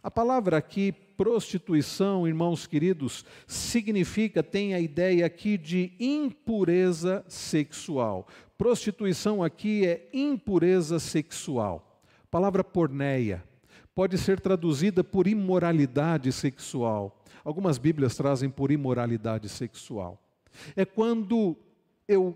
[0.03, 8.27] A palavra aqui, prostituição, irmãos queridos, significa, tem a ideia aqui de impureza sexual.
[8.57, 12.01] Prostituição aqui é impureza sexual.
[12.23, 13.43] A palavra porneia
[13.93, 17.23] pode ser traduzida por imoralidade sexual.
[17.43, 20.19] Algumas Bíblias trazem por imoralidade sexual.
[20.75, 21.55] É quando
[22.07, 22.35] eu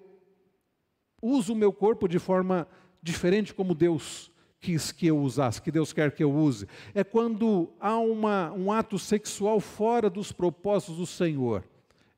[1.19, 2.67] uso o meu corpo de forma
[3.01, 4.29] diferente como Deus
[4.65, 6.67] quis que eu usasse, que Deus quer que eu use.
[6.95, 11.63] É quando há uma, um ato sexual fora dos propósitos do Senhor.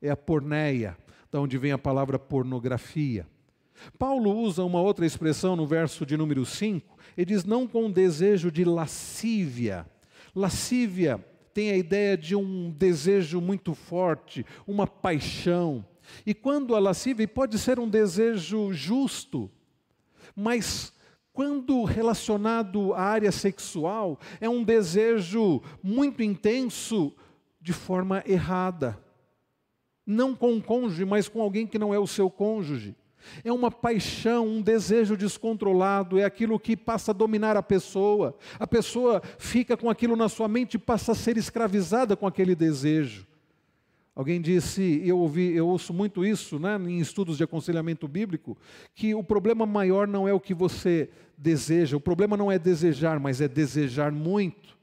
[0.00, 0.96] É a porneia,
[1.30, 3.26] da onde vem a palavra pornografia.
[3.98, 8.50] Paulo usa uma outra expressão no verso de número 5, ele diz: não com desejo
[8.50, 9.86] de lascívia.
[10.34, 15.84] Lascívia tem a ideia de um desejo muito forte, uma paixão.
[16.24, 19.50] E quando a lascívia pode ser um desejo justo,
[20.34, 20.94] mas
[21.38, 27.14] quando relacionado à área sexual, é um desejo muito intenso
[27.60, 28.98] de forma errada.
[30.04, 32.96] Não com o cônjuge, mas com alguém que não é o seu cônjuge.
[33.44, 38.36] É uma paixão, um desejo descontrolado, é aquilo que passa a dominar a pessoa.
[38.58, 42.56] A pessoa fica com aquilo na sua mente e passa a ser escravizada com aquele
[42.56, 43.27] desejo.
[44.18, 48.58] Alguém disse, eu ouvi, eu ouço muito isso, né, em estudos de aconselhamento bíblico,
[48.92, 53.20] que o problema maior não é o que você deseja, o problema não é desejar,
[53.20, 54.76] mas é desejar muito.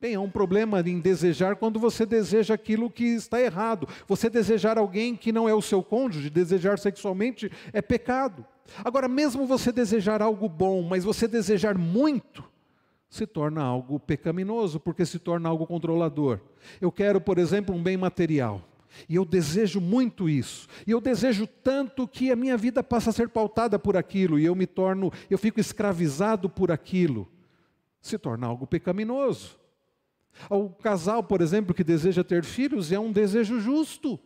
[0.00, 3.88] Bem, é um problema em desejar quando você deseja aquilo que está errado.
[4.08, 8.44] Você desejar alguém que não é o seu cônjuge, desejar sexualmente é pecado.
[8.84, 12.42] Agora, mesmo você desejar algo bom, mas você desejar muito,
[13.08, 16.40] se torna algo pecaminoso, porque se torna algo controlador.
[16.80, 18.62] Eu quero, por exemplo, um bem material.
[19.08, 20.68] E eu desejo muito isso.
[20.86, 24.44] E eu desejo tanto que a minha vida passa a ser pautada por aquilo e
[24.44, 27.28] eu me torno, eu fico escravizado por aquilo.
[28.00, 29.58] Se torna algo pecaminoso.
[30.50, 34.18] O casal, por exemplo, que deseja ter filhos é um desejo justo.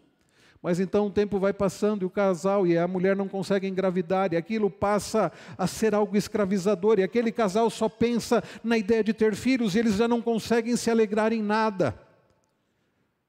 [0.63, 4.33] Mas então o tempo vai passando e o casal e a mulher não consegue engravidar,
[4.33, 9.15] e aquilo passa a ser algo escravizador, e aquele casal só pensa na ideia de
[9.15, 11.99] ter filhos e eles já não conseguem se alegrar em nada.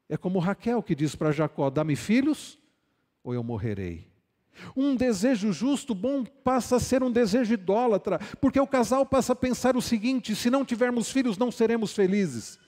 [0.09, 2.59] É como Raquel que diz para Jacó: dá-me filhos
[3.23, 4.11] ou eu morrerei.
[4.75, 9.35] Um desejo justo, bom, passa a ser um desejo idólatra, porque o casal passa a
[9.35, 12.59] pensar o seguinte: se não tivermos filhos, não seremos felizes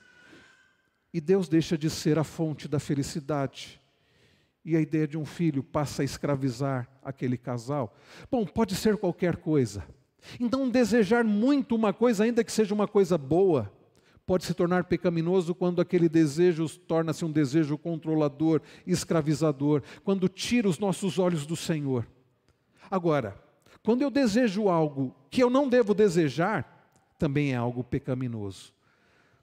[1.14, 3.80] e Deus deixa de ser a fonte da felicidade.
[4.64, 7.94] E a ideia de um filho passa a escravizar aquele casal.
[8.30, 9.84] Bom, pode ser qualquer coisa.
[10.40, 13.70] Então, desejar muito uma coisa, ainda que seja uma coisa boa,
[14.26, 20.78] pode se tornar pecaminoso quando aquele desejo torna-se um desejo controlador, escravizador, quando tira os
[20.78, 22.06] nossos olhos do Senhor.
[22.90, 23.36] Agora,
[23.82, 26.88] quando eu desejo algo que eu não devo desejar,
[27.18, 28.72] também é algo pecaminoso.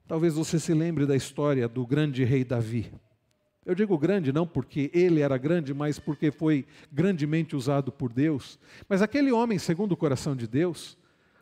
[0.08, 2.92] Talvez você se lembre da história do grande rei Davi.
[3.66, 8.60] Eu digo grande não porque ele era grande, mas porque foi grandemente usado por Deus.
[8.90, 10.98] Mas aquele homem, segundo o coração de Deus,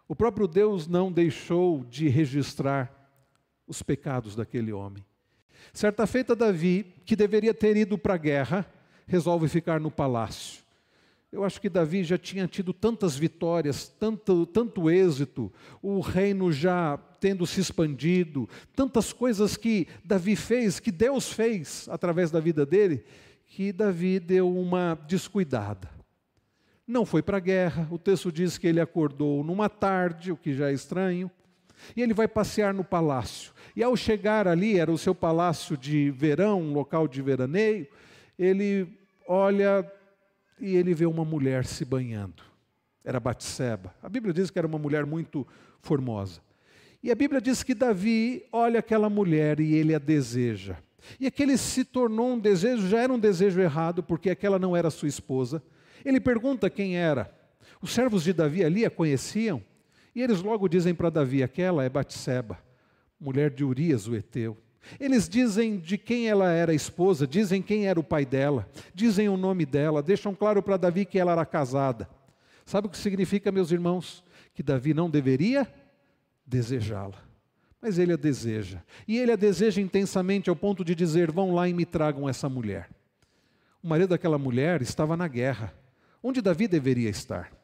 [0.07, 2.93] o próprio Deus não deixou de registrar
[3.65, 5.05] os pecados daquele homem.
[5.71, 8.65] Certa feita, Davi, que deveria ter ido para a guerra,
[9.07, 10.63] resolve ficar no palácio.
[11.31, 16.97] Eu acho que Davi já tinha tido tantas vitórias, tanto, tanto êxito, o reino já
[17.19, 23.03] tendo se expandido, tantas coisas que Davi fez, que Deus fez através da vida dele,
[23.45, 25.87] que Davi deu uma descuidada.
[26.87, 30.55] Não foi para a guerra, o texto diz que ele acordou numa tarde, o que
[30.55, 31.29] já é estranho,
[31.95, 33.53] e ele vai passear no palácio.
[33.75, 37.87] E ao chegar ali, era o seu palácio de verão, um local de veraneio,
[38.37, 38.87] ele
[39.27, 39.85] olha
[40.59, 42.43] e ele vê uma mulher se banhando.
[43.03, 43.93] Era Batseba.
[44.01, 45.47] A Bíblia diz que era uma mulher muito
[45.81, 46.41] formosa.
[47.01, 50.77] E a Bíblia diz que Davi olha aquela mulher e ele a deseja.
[51.19, 54.89] E aquele se tornou um desejo, já era um desejo errado, porque aquela não era
[54.89, 55.63] sua esposa.
[56.03, 57.33] Ele pergunta quem era.
[57.81, 59.63] Os servos de Davi ali a conheciam,
[60.13, 62.59] e eles logo dizem para Davi: aquela é Batseba,
[63.19, 64.57] mulher de Urias, o Eteu.
[64.99, 69.35] Eles dizem de quem ela era esposa, dizem quem era o pai dela, dizem o
[69.35, 72.09] nome dela, deixam claro para Davi que ela era casada.
[72.65, 74.23] Sabe o que significa, meus irmãos?
[74.53, 75.67] Que Davi não deveria
[76.45, 77.17] desejá-la.
[77.81, 78.81] Mas ele a deseja.
[79.07, 82.49] E ele a deseja intensamente ao ponto de dizer: vão lá e me tragam essa
[82.49, 82.89] mulher.
[83.81, 85.73] O marido daquela mulher estava na guerra,
[86.21, 87.58] onde Davi deveria estar.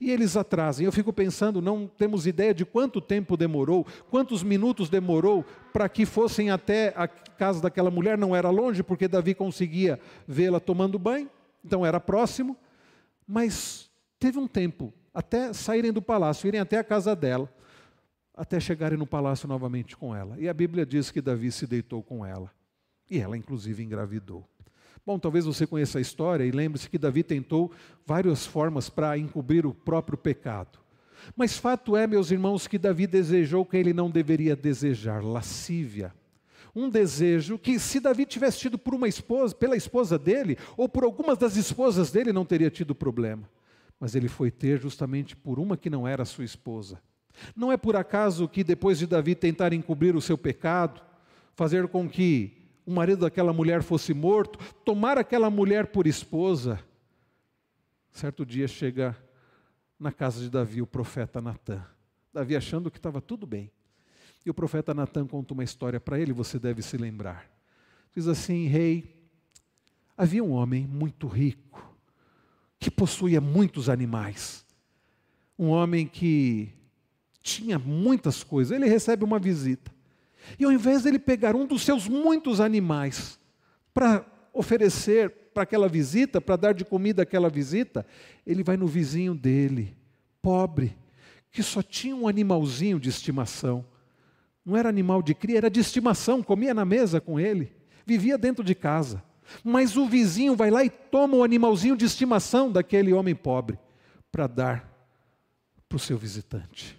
[0.00, 0.84] E eles atrasam.
[0.84, 6.04] Eu fico pensando, não temos ideia de quanto tempo demorou, quantos minutos demorou para que
[6.04, 8.18] fossem até a casa daquela mulher.
[8.18, 11.30] Não era longe, porque Davi conseguia vê-la tomando banho,
[11.64, 12.56] então era próximo.
[13.26, 17.52] Mas teve um tempo até saírem do palácio, irem até a casa dela,
[18.34, 20.38] até chegarem no palácio novamente com ela.
[20.38, 22.50] E a Bíblia diz que Davi se deitou com ela.
[23.10, 24.49] E ela, inclusive, engravidou.
[25.04, 27.72] Bom, talvez você conheça a história e lembre-se que Davi tentou
[28.06, 30.78] várias formas para encobrir o próprio pecado.
[31.36, 36.14] Mas fato é, meus irmãos, que Davi desejou que ele não deveria desejar, lascívia.
[36.74, 41.04] Um desejo que, se Davi tivesse tido por uma esposa, pela esposa dele, ou por
[41.04, 43.48] algumas das esposas dele, não teria tido problema.
[43.98, 47.00] Mas ele foi ter justamente por uma que não era sua esposa.
[47.56, 51.02] Não é por acaso que depois de Davi tentar encobrir o seu pecado,
[51.54, 56.82] fazer com que o marido daquela mulher fosse morto, tomar aquela mulher por esposa.
[58.10, 59.16] Certo dia chega
[59.98, 61.84] na casa de Davi o profeta Natan.
[62.32, 63.70] Davi achando que estava tudo bem.
[64.44, 67.50] E o profeta Natan conta uma história para ele, você deve se lembrar.
[68.14, 69.20] Diz assim: Rei,
[70.16, 71.94] havia um homem muito rico,
[72.78, 74.64] que possuía muitos animais.
[75.58, 76.72] Um homem que
[77.42, 78.74] tinha muitas coisas.
[78.74, 79.92] Ele recebe uma visita.
[80.58, 83.38] E ao invés dele pegar um dos seus muitos animais
[83.92, 88.06] para oferecer para aquela visita, para dar de comida àquela visita,
[88.46, 89.96] ele vai no vizinho dele,
[90.40, 90.96] pobre,
[91.50, 93.84] que só tinha um animalzinho de estimação.
[94.64, 97.72] Não era animal de cria, era de estimação, comia na mesa com ele,
[98.06, 99.22] vivia dentro de casa.
[99.64, 103.78] Mas o vizinho vai lá e toma o animalzinho de estimação daquele homem pobre
[104.30, 104.88] para dar
[105.88, 106.96] para o seu visitante.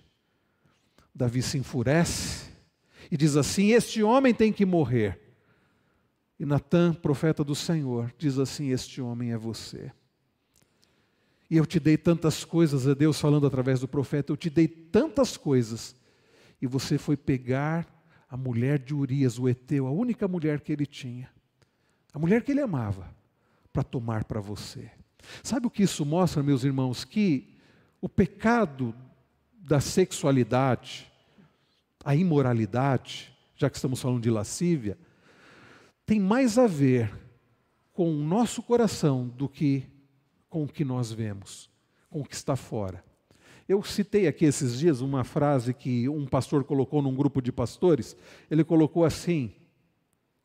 [1.16, 2.51] Davi se enfurece
[3.12, 5.20] e diz assim: Este homem tem que morrer.
[6.39, 9.91] E Natan, profeta do Senhor, diz assim: Este homem é você.
[11.49, 14.70] E eu te dei tantas coisas, é Deus falando através do profeta, eu te dei
[14.70, 15.93] tantas coisas,
[16.62, 17.86] e você foi pegar
[18.30, 21.30] a mulher de Urias, o Eteu, a única mulher que ele tinha,
[22.14, 23.14] a mulher que ele amava,
[23.74, 24.89] para tomar para você.
[25.43, 27.03] Sabe o que isso mostra, meus irmãos?
[27.03, 27.57] Que
[27.99, 28.95] o pecado
[29.59, 31.11] da sexualidade,
[32.04, 34.97] a imoralidade, já que estamos falando de lascívia,
[36.06, 37.14] tem mais a ver
[37.93, 39.86] com o nosso coração do que
[40.49, 41.70] com o que nós vemos,
[42.10, 43.04] com o que está fora.
[43.70, 48.18] Eu citei aqui esses dias uma frase que um pastor colocou num grupo de pastores.
[48.49, 49.54] Ele colocou assim: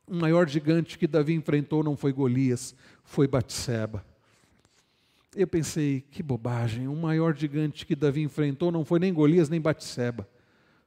[0.07, 4.05] o maior gigante que Davi enfrentou não foi Golias, foi Batseba.
[5.35, 9.61] Eu pensei, que bobagem, o maior gigante que Davi enfrentou não foi nem Golias nem
[9.61, 10.27] Batseba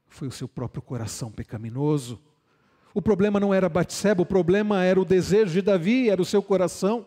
[0.09, 2.19] foi o seu próprio coração pecaminoso.
[2.93, 6.41] O problema não era Batseba, o problema era o desejo de Davi, era o seu
[6.41, 7.05] coração.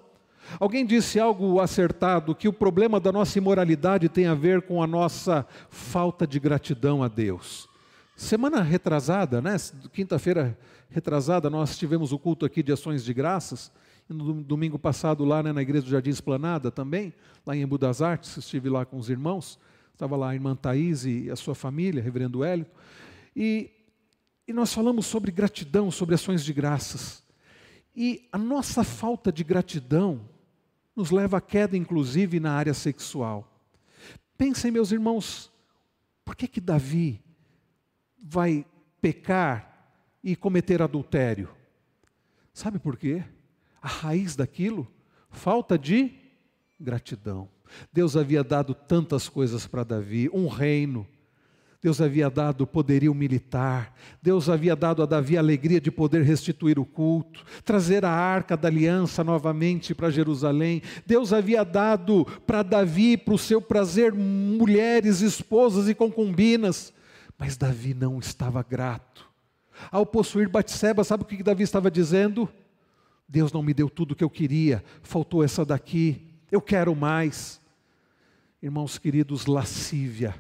[0.59, 4.87] Alguém disse algo acertado que o problema da nossa imoralidade tem a ver com a
[4.87, 7.69] nossa falta de gratidão a Deus.
[8.17, 9.57] Semana retrasada, né,
[9.93, 10.57] quinta-feira
[10.91, 13.73] retrasada, nós tivemos o culto aqui de ações de graças.
[14.09, 17.13] E no domingo passado, lá né, na igreja do Jardim Esplanada também,
[17.47, 19.59] lá em Embu das Artes, estive lá com os irmãos.
[19.93, 22.66] Estava lá a irmã Thaís e a sua família, reverendo Hélio.
[23.36, 23.70] E,
[24.47, 27.22] e nós falamos sobre gratidão, sobre ações de graças.
[27.95, 30.28] E a nossa falta de gratidão
[30.97, 33.49] nos leva à queda, inclusive, na área sexual.
[34.36, 35.53] Pensem, meus irmãos,
[36.24, 37.22] por que que Davi
[38.22, 38.64] vai
[39.01, 41.49] pecar e cometer adultério?
[42.53, 43.24] Sabe por quê?
[43.80, 44.90] A raiz daquilo,
[45.30, 46.14] falta de
[46.78, 47.49] gratidão.
[47.93, 51.07] Deus havia dado tantas coisas para Davi, um reino.
[51.83, 53.93] Deus havia dado poderio militar,
[54.23, 58.57] Deus havia dado a Davi a alegria de poder restituir o culto, trazer a arca
[58.57, 60.81] da aliança novamente para Jerusalém.
[61.05, 66.93] Deus havia dado para Davi, para o seu prazer, mulheres, esposas e concubinas.
[67.37, 69.29] Mas Davi não estava grato.
[69.91, 72.49] Ao possuir Batseba, sabe o que Davi estava dizendo?
[73.29, 77.62] Deus não me deu tudo o que eu queria, faltou essa daqui, eu quero mais.
[78.63, 80.37] Irmãos queridos, lascívia.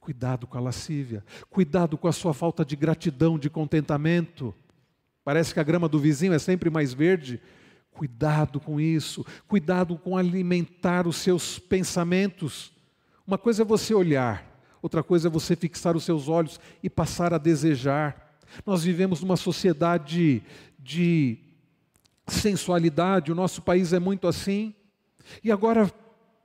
[0.00, 1.22] Cuidado com a lascívia.
[1.50, 4.54] Cuidado com a sua falta de gratidão, de contentamento.
[5.22, 7.38] Parece que a grama do vizinho é sempre mais verde.
[7.90, 9.22] Cuidado com isso.
[9.46, 12.72] Cuidado com alimentar os seus pensamentos.
[13.26, 17.34] Uma coisa é você olhar, outra coisa é você fixar os seus olhos e passar
[17.34, 18.34] a desejar.
[18.64, 20.42] Nós vivemos numa sociedade
[20.78, 21.38] de
[22.26, 24.74] sensualidade, o nosso país é muito assim.
[25.44, 25.92] E agora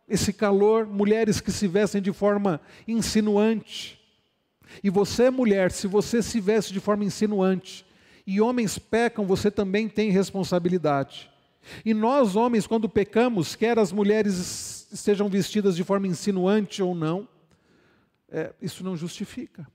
[0.07, 3.99] esse calor, mulheres que se vestem de forma insinuante.
[4.83, 7.85] E você, mulher, se você se veste de forma insinuante,
[8.25, 11.29] e homens pecam, você também tem responsabilidade.
[11.83, 17.27] E nós, homens, quando pecamos, quer as mulheres estejam vestidas de forma insinuante ou não,
[18.29, 19.67] é, isso não justifica.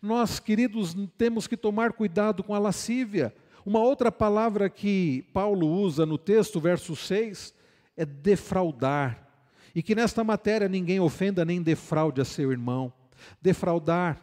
[0.00, 3.34] Nós, queridos, temos que tomar cuidado com a lascívia.
[3.64, 7.52] Uma outra palavra que Paulo usa no texto, verso 6,
[7.96, 9.21] é defraudar
[9.74, 12.92] e que nesta matéria ninguém ofenda nem defraude a seu irmão.
[13.40, 14.20] Defraudar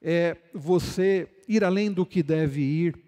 [0.00, 2.98] é você ir além do que deve ir.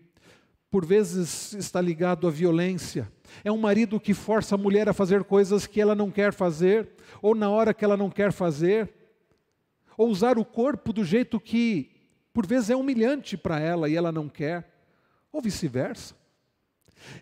[0.71, 3.11] Por vezes está ligado à violência.
[3.45, 6.89] É um marido que força a mulher a fazer coisas que ela não quer fazer,
[7.21, 8.93] ou na hora que ela não quer fazer,
[9.97, 11.91] ou usar o corpo do jeito que,
[12.33, 14.69] por vezes, é humilhante para ela e ela não quer,
[15.33, 16.15] ou vice-versa.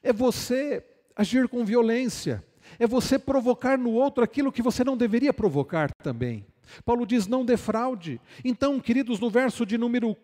[0.02, 0.84] É você
[1.14, 2.44] agir com violência
[2.78, 6.46] é você provocar no outro aquilo que você não deveria provocar também.
[6.84, 8.20] Paulo diz: não defraude.
[8.44, 10.16] Então, queridos, no verso de número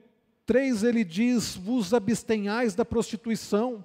[0.47, 3.85] 3 ele diz: vos abstenhais da prostituição.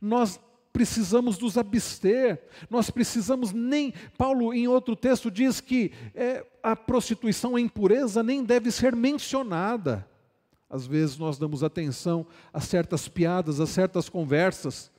[0.00, 0.40] Nós
[0.72, 2.38] precisamos nos abster,
[2.68, 3.94] nós precisamos nem.
[4.18, 10.06] Paulo, em outro texto, diz que é, a prostituição, a impureza, nem deve ser mencionada.
[10.68, 14.90] Às vezes nós damos atenção a certas piadas, a certas conversas,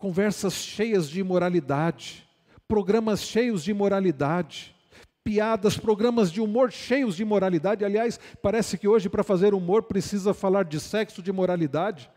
[0.00, 2.26] conversas cheias de imoralidade,
[2.66, 4.74] programas cheios de imoralidade,
[5.22, 7.84] piadas, programas de humor cheios de imoralidade.
[7.84, 12.10] Aliás, parece que hoje, para fazer humor, precisa falar de sexo, de moralidade.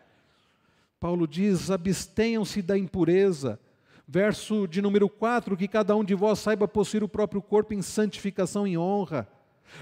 [0.97, 3.59] Paulo diz: abstenham-se da impureza.
[4.07, 7.81] Verso de número 4: que cada um de vós saiba possuir o próprio corpo em
[7.81, 9.27] santificação e honra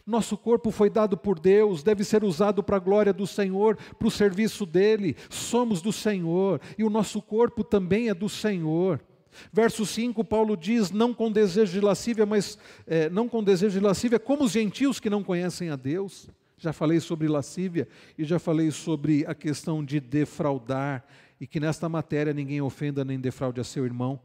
[0.06, 4.08] nosso corpo foi dado por Deus, deve ser usado para a glória do Senhor, para
[4.08, 5.16] o serviço dele.
[5.30, 9.00] Somos do Senhor e o nosso corpo também é do Senhor.
[9.52, 13.86] Verso 5, Paulo diz: não com desejo de lascívia, mas é, não com desejo de
[13.86, 16.30] lascívia, como os gentios que não conhecem a Deus.
[16.58, 21.04] Já falei sobre lascívia e já falei sobre a questão de defraudar
[21.40, 24.20] e que nesta matéria ninguém ofenda nem defraude a seu irmão.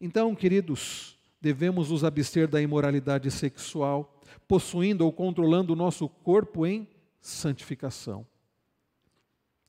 [0.00, 4.13] Então, queridos, devemos nos abster da imoralidade sexual
[4.46, 6.88] possuindo ou controlando o nosso corpo em
[7.20, 8.26] santificação.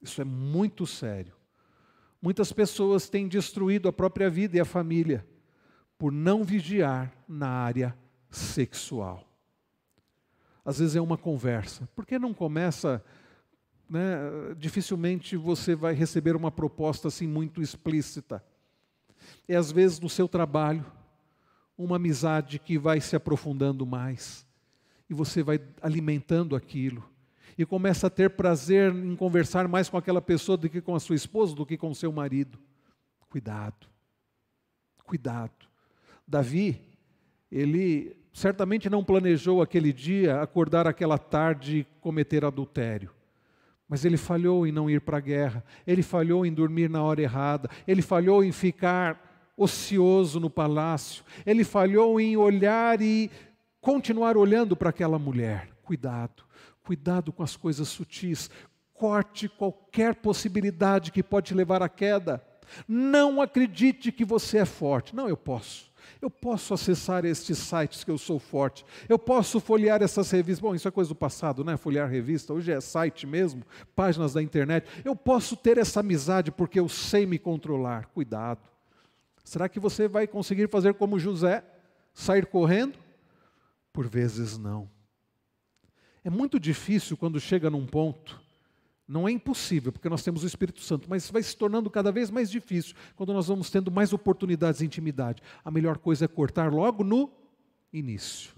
[0.02, 1.34] Isso é muito sério.
[2.22, 5.26] Muitas pessoas têm destruído a própria vida e a família
[5.98, 7.98] por não vigiar na área
[8.30, 9.24] sexual.
[10.64, 11.88] Às vezes é uma conversa.
[11.96, 13.04] Por que não começa?
[13.90, 14.18] Né,
[14.58, 18.44] dificilmente você vai receber uma proposta assim muito explícita.
[19.48, 20.86] É às vezes no seu trabalho,
[21.78, 24.45] uma amizade que vai se aprofundando mais
[25.10, 27.04] e você vai alimentando aquilo.
[27.58, 31.00] E começa a ter prazer em conversar mais com aquela pessoa do que com a
[31.00, 32.60] sua esposa, do que com o seu marido.
[33.30, 33.88] Cuidado,
[35.06, 35.68] cuidado.
[36.28, 36.82] Davi,
[37.52, 43.12] ele certamente não planejou aquele dia acordar aquela tarde e cometer adultério.
[43.88, 47.22] Mas ele falhou em não ir para a guerra, ele falhou em dormir na hora
[47.22, 53.32] errada, ele falhou em ficar ocioso no palácio, ele falhou em olhar e
[53.86, 55.70] continuar olhando para aquela mulher.
[55.84, 56.44] Cuidado,
[56.84, 58.50] cuidado com as coisas sutis.
[58.96, 62.44] Corte qualquer possibilidade que pode te levar à queda.
[62.88, 65.16] Não acredite que você é forte.
[65.16, 65.94] Não, eu posso.
[66.20, 68.84] Eu posso acessar estes sites que eu sou forte.
[69.08, 70.62] Eu posso folhear essas revistas.
[70.62, 71.78] Bom, isso é coisa do passado, né?
[71.78, 72.54] Folhear revista.
[72.54, 73.62] Hoje é site mesmo,
[73.96, 74.88] páginas da internet.
[75.04, 78.08] Eu posso ter essa amizade porque eu sei me controlar.
[78.08, 78.62] Cuidado.
[79.44, 81.64] Será que você vai conseguir fazer como José?
[82.16, 83.05] Sair correndo?
[83.96, 84.90] Por vezes não.
[86.22, 88.44] É muito difícil quando chega num ponto
[89.08, 92.30] Não é impossível, porque nós temos o Espírito Santo, mas vai se tornando cada vez
[92.30, 95.42] mais difícil quando nós vamos tendo mais oportunidades de intimidade.
[95.64, 97.32] A melhor coisa é cortar logo no
[97.94, 98.52] início.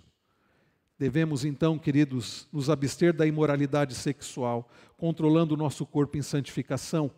[0.97, 4.67] Devemos então, queridos, nos abster da imoralidade sexual,
[4.97, 7.11] controlando o nosso corpo em santificação.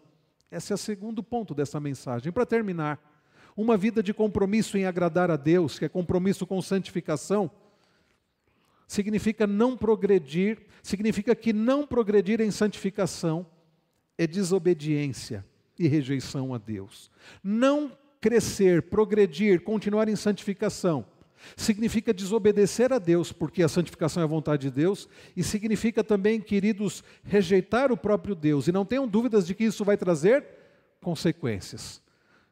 [0.52, 2.34] Esse é o segundo ponto dessa mensagem.
[2.34, 3.00] Para terminar,
[3.56, 7.50] uma vida de compromisso em agradar a Deus, que é compromisso com santificação,
[8.90, 13.46] significa não progredir, significa que não progredir em santificação
[14.18, 15.46] é desobediência
[15.78, 17.12] e rejeição a Deus.
[17.44, 21.06] Não crescer, progredir, continuar em santificação
[21.56, 26.42] significa desobedecer a Deus, porque a santificação é a vontade de Deus, e significa também,
[26.42, 28.68] queridos, rejeitar o próprio Deus.
[28.68, 30.46] E não tenham dúvidas de que isso vai trazer
[31.00, 32.02] consequências.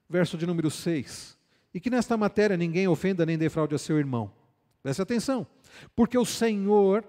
[0.10, 1.38] Verso de número 6.
[1.74, 4.32] E que nesta matéria ninguém ofenda nem defraude a seu irmão.
[4.82, 5.46] Preste atenção.
[5.96, 7.04] Porque o Senhor,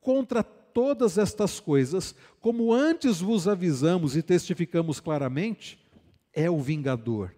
[0.00, 5.78] contra todas estas coisas, como antes vos avisamos e testificamos claramente,
[6.32, 7.34] é o vingador.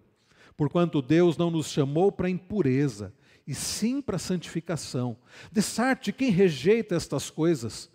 [0.55, 3.13] Porquanto Deus não nos chamou para impureza,
[3.47, 5.17] e sim para santificação.
[5.51, 7.89] De sorte, quem rejeita estas coisas,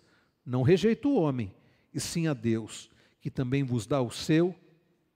[0.45, 1.53] não rejeita o homem,
[1.93, 2.91] e sim a Deus,
[3.21, 4.53] que também vos dá o seu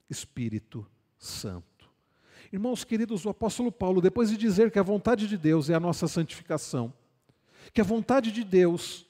[0.08, 0.86] Espírito
[1.18, 1.66] Santo.
[2.52, 5.80] Irmãos queridos, o apóstolo Paulo, depois de dizer que a vontade de Deus é a
[5.80, 6.92] nossa santificação,
[7.72, 9.06] que a vontade de Deus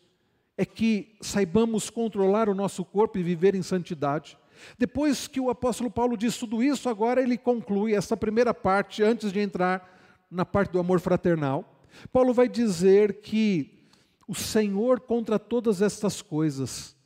[0.57, 4.39] é que saibamos controlar o nosso corpo e viver em santidade.
[4.79, 9.33] Depois que o apóstolo Paulo diz tudo isso, agora ele conclui essa primeira parte, antes
[9.33, 9.91] de entrar
[10.31, 11.85] na parte do amor fraternal.
[12.13, 13.89] Paulo vai dizer que
[14.27, 16.97] o Senhor contra todas estas coisas,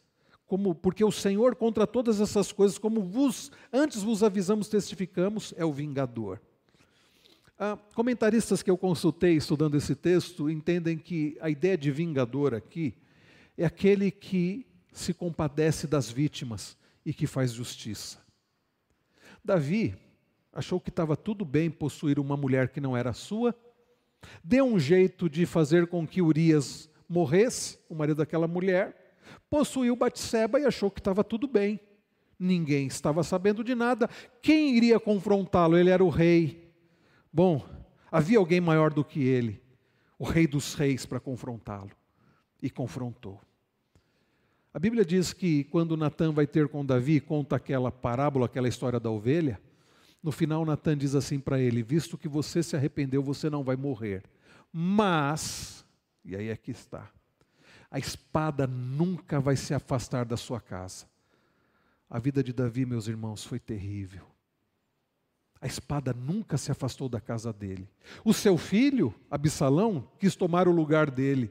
[0.47, 5.64] como porque o Senhor contra todas essas coisas, como vos antes vos avisamos, testificamos, é
[5.64, 6.40] o vingador.
[7.59, 12.95] Ah, comentaristas que eu consultei estudando esse texto entendem que a ideia de vingador aqui
[13.57, 18.19] é aquele que se compadece das vítimas e que faz justiça.
[19.43, 19.97] Davi
[20.53, 23.55] achou que estava tudo bem possuir uma mulher que não era sua,
[24.45, 29.17] deu um jeito de fazer com que Urias morresse, o marido daquela mulher,
[29.49, 31.81] possuiu Batseba e achou que estava tudo bem.
[32.39, 34.11] Ninguém estava sabendo de nada.
[34.43, 35.79] Quem iria confrontá-lo?
[35.79, 36.66] Ele era o rei.
[37.37, 37.62] Bom,
[38.11, 39.62] havia alguém maior do que ele,
[40.18, 41.91] o rei dos reis, para confrontá-lo.
[42.62, 43.39] E confrontou.
[44.72, 48.99] A Bíblia diz que quando Natan vai ter com Davi, conta aquela parábola, aquela história
[48.99, 49.61] da ovelha.
[50.22, 53.76] No final, Natan diz assim para ele: Visto que você se arrependeu, você não vai
[53.76, 54.22] morrer.
[54.72, 55.84] Mas,
[56.24, 57.07] e aí é que está,
[57.91, 61.05] a espada nunca vai se afastar da sua casa.
[62.09, 64.24] A vida de Davi, meus irmãos, foi terrível.
[65.61, 67.89] A espada nunca se afastou da casa dele.
[68.25, 71.51] O seu filho, Absalão, quis tomar o lugar dele,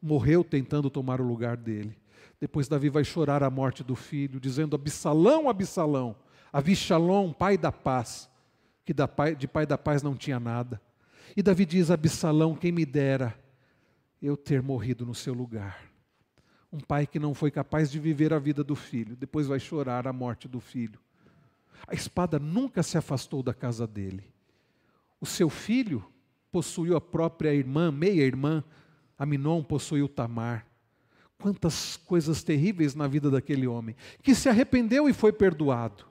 [0.00, 1.96] morreu tentando tomar o lugar dele.
[2.40, 6.16] Depois Davi vai chorar a morte do filho, dizendo: Absalão, Absalão,
[6.52, 8.28] Avishalom, pai da paz,
[8.84, 8.94] que
[9.36, 10.80] de pai da paz não tinha nada.
[11.36, 13.38] E Davi diz: Absalão, quem me dera
[14.20, 15.90] eu ter morrido no seu lugar.
[16.72, 20.06] Um pai que não foi capaz de viver a vida do filho, depois vai chorar
[20.06, 21.00] a morte do filho.
[21.86, 24.24] A espada nunca se afastou da casa dele.
[25.20, 26.04] O seu filho
[26.50, 28.64] possuiu a própria irmã, meia-irmã,
[29.18, 30.66] Aminon possuiu Tamar.
[31.38, 36.06] Quantas coisas terríveis na vida daquele homem, que se arrependeu e foi perdoado,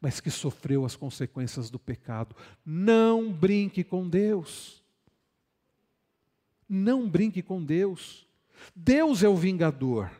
[0.00, 2.36] mas que sofreu as consequências do pecado.
[2.64, 4.82] Não brinque com Deus.
[6.68, 8.26] Não brinque com Deus.
[8.74, 10.10] Deus é o vingador.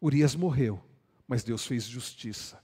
[0.00, 0.82] Urias morreu,
[1.26, 2.62] mas Deus fez justiça.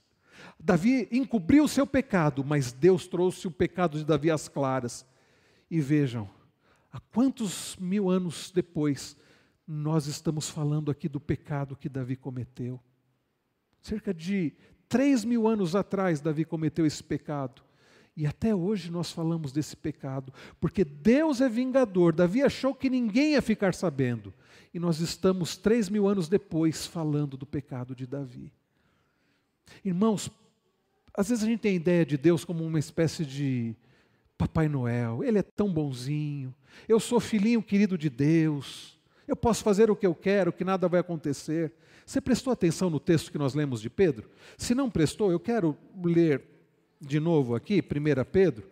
[0.59, 5.05] Davi encobriu o seu pecado, mas Deus trouxe o pecado de Davi às claras.
[5.69, 6.29] E vejam,
[6.91, 9.17] há quantos mil anos depois,
[9.67, 12.79] nós estamos falando aqui do pecado que Davi cometeu.
[13.81, 14.53] Cerca de
[14.87, 17.63] três mil anos atrás, Davi cometeu esse pecado.
[18.17, 22.13] E até hoje nós falamos desse pecado, porque Deus é vingador.
[22.13, 24.33] Davi achou que ninguém ia ficar sabendo.
[24.73, 28.53] E nós estamos três mil anos depois falando do pecado de Davi.
[29.83, 30.31] Irmãos,
[31.15, 33.75] às vezes a gente tem ideia de Deus como uma espécie de
[34.37, 35.23] Papai Noel.
[35.23, 36.53] Ele é tão bonzinho.
[36.87, 38.99] Eu sou filhinho querido de Deus.
[39.27, 41.73] Eu posso fazer o que eu quero, que nada vai acontecer.
[42.05, 44.29] Você prestou atenção no texto que nós lemos de Pedro?
[44.57, 46.43] Se não prestou, eu quero ler
[46.99, 48.69] de novo aqui, 1 Pedro.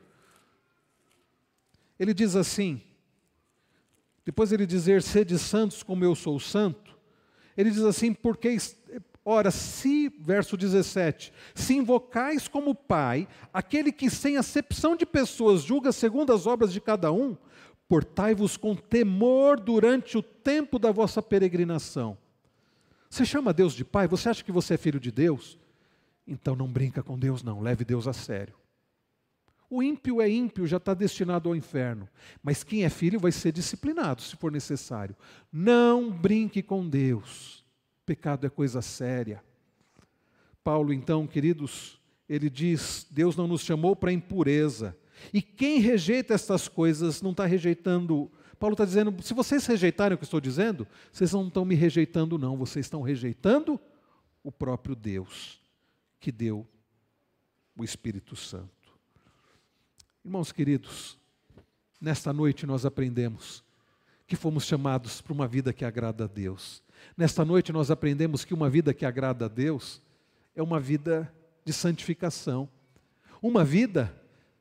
[1.98, 2.82] Ele diz assim:
[4.26, 6.96] depois ele dizer, sede santos como eu sou santo,
[7.58, 8.56] ele diz assim, porque
[9.26, 15.94] Ora, se, verso 17, se invocais como Pai, aquele que sem acepção de pessoas julga
[15.94, 17.38] segundo as obras de cada um,
[17.88, 22.18] portai-vos com temor durante o tempo da vossa peregrinação.
[23.10, 24.08] Você chama Deus de pai?
[24.08, 25.60] Você acha que você é filho de Deus?
[26.28, 27.62] Então não brinca com Deus, não.
[27.62, 28.56] Leve Deus a sério.
[29.70, 32.10] O ímpio é ímpio, já está destinado ao inferno.
[32.42, 35.16] Mas quem é filho vai ser disciplinado, se for necessário.
[35.52, 37.63] Não brinque com Deus.
[38.06, 39.44] Pecado é coisa séria.
[40.64, 44.98] Paulo, então, queridos, ele diz: Deus não nos chamou para impureza.
[45.34, 48.32] E quem rejeita estas coisas não está rejeitando.
[48.60, 52.38] Paulo está dizendo: se vocês rejeitarem o que estou dizendo, vocês não estão me rejeitando,
[52.38, 52.58] não.
[52.58, 53.80] Vocês estão rejeitando
[54.44, 55.62] o próprio Deus
[56.20, 56.68] que deu
[57.76, 58.70] o Espírito Santo.
[60.24, 61.18] Irmãos queridos,
[62.00, 63.64] nesta noite nós aprendemos
[64.26, 66.82] que fomos chamados para uma vida que agrada a Deus.
[67.16, 70.02] Nesta noite nós aprendemos que uma vida que agrada a Deus
[70.56, 71.32] é uma vida
[71.66, 72.70] de santificação.
[73.42, 74.14] Uma vida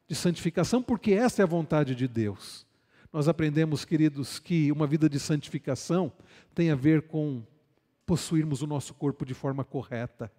[0.08, 2.66] de santificação, porque essa é a vontade de Deus.
[3.12, 6.12] Nós aprendemos, queridos, que uma vida de santificação
[6.54, 7.42] tem a ver com
[8.06, 10.32] possuirmos o nosso corpo de forma correta.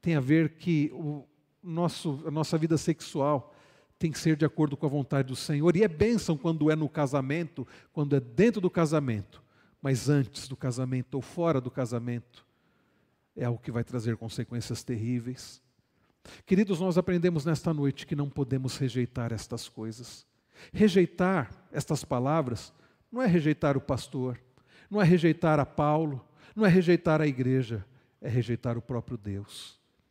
[0.00, 1.26] Tem a ver que o
[1.62, 3.54] nosso, a nossa vida sexual
[3.98, 5.76] tem que ser de acordo com a vontade do Senhor.
[5.76, 9.42] E é bênção quando é no casamento, quando é dentro do casamento,
[9.80, 12.46] mas antes do casamento ou fora do casamento,
[13.36, 15.62] é algo que vai trazer consequências terríveis.
[16.44, 20.26] Queridos, nós aprendemos nesta noite que não podemos rejeitar estas coisas.
[20.72, 22.72] Rejeitar estas palavras
[23.10, 24.38] não é rejeitar o pastor,
[24.90, 26.24] não é rejeitar a Paulo,
[26.54, 27.84] não é rejeitar a igreja,
[28.20, 29.79] é rejeitar o próprio Deus.